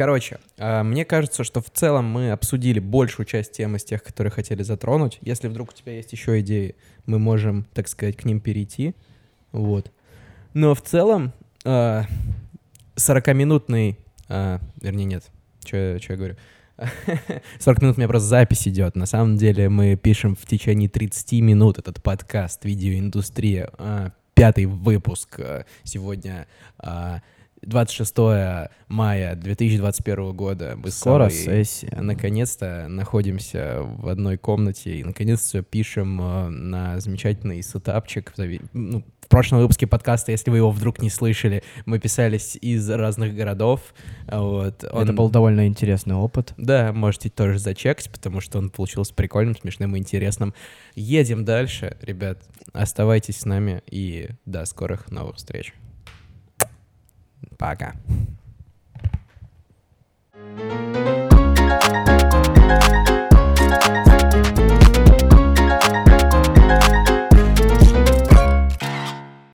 Короче, 0.00 0.40
а, 0.56 0.82
мне 0.82 1.04
кажется, 1.04 1.44
что 1.44 1.60
в 1.60 1.68
целом 1.68 2.06
мы 2.06 2.30
обсудили 2.30 2.80
большую 2.80 3.26
часть 3.26 3.52
темы 3.52 3.78
с 3.78 3.84
тех, 3.84 4.02
которые 4.02 4.30
хотели 4.30 4.62
затронуть. 4.62 5.18
Если 5.20 5.46
вдруг 5.46 5.68
у 5.70 5.72
тебя 5.74 5.92
есть 5.92 6.10
еще 6.12 6.40
идеи, 6.40 6.74
мы 7.04 7.18
можем, 7.18 7.66
так 7.74 7.86
сказать, 7.86 8.16
к 8.16 8.24
ним 8.24 8.40
перейти. 8.40 8.94
Вот. 9.52 9.92
Но 10.54 10.74
в 10.74 10.80
целом 10.80 11.34
40-минутный 11.64 13.98
а, 14.30 14.60
вернее, 14.80 15.04
нет. 15.04 15.24
Что 15.64 15.76
я 15.76 16.16
говорю? 16.16 16.36
40 17.58 17.82
минут 17.82 17.96
у 17.96 18.00
меня 18.00 18.08
просто 18.08 18.28
запись 18.28 18.66
идет. 18.66 18.96
На 18.96 19.06
самом 19.06 19.36
деле 19.36 19.68
мы 19.68 19.96
пишем 19.96 20.34
в 20.36 20.46
течение 20.46 20.88
30 20.88 21.32
минут 21.42 21.78
этот 21.78 22.02
подкаст 22.02 22.64
«Видеоиндустрия». 22.64 23.70
А, 23.76 24.12
пятый 24.34 24.66
выпуск. 24.66 25.40
А, 25.40 25.64
сегодня 25.84 26.46
а, 26.78 27.20
26 27.62 28.16
мая 28.88 29.34
2021 29.34 30.32
года. 30.32 30.74
Мы 30.76 30.90
Скоро 30.90 31.28
сессия. 31.28 31.94
Наконец-то 32.00 32.86
находимся 32.88 33.80
в 33.82 34.08
одной 34.08 34.38
комнате 34.38 34.96
и 34.96 35.04
наконец-то 35.04 35.62
пишем 35.62 36.20
э, 36.22 36.48
на 36.48 37.00
замечательный 37.00 37.62
сетапчик. 37.62 38.32
Ну, 38.72 39.04
прошлом 39.30 39.60
выпуске 39.60 39.86
подкаста, 39.86 40.32
если 40.32 40.50
вы 40.50 40.58
его 40.58 40.70
вдруг 40.70 41.00
не 41.00 41.08
слышали, 41.08 41.62
мы 41.86 41.98
писались 41.98 42.56
из 42.60 42.90
разных 42.90 43.34
городов. 43.34 43.94
Вот. 44.26 44.84
Он... 44.92 45.04
Это 45.04 45.12
был 45.14 45.30
довольно 45.30 45.66
интересный 45.66 46.16
опыт. 46.16 46.52
Да, 46.58 46.92
можете 46.92 47.30
тоже 47.30 47.58
зачекать, 47.58 48.10
потому 48.10 48.40
что 48.40 48.58
он 48.58 48.68
получился 48.68 49.14
прикольным, 49.14 49.56
смешным 49.56 49.96
и 49.96 49.98
интересным. 49.98 50.52
Едем 50.94 51.44
дальше, 51.44 51.96
ребят. 52.02 52.42
Оставайтесь 52.72 53.38
с 53.38 53.44
нами 53.46 53.82
и 53.86 54.30
до 54.44 54.66
скорых 54.66 55.10
новых 55.10 55.36
встреч. 55.36 55.72
Пока. 57.56 57.94
thank 60.58 61.08
you 61.08 61.19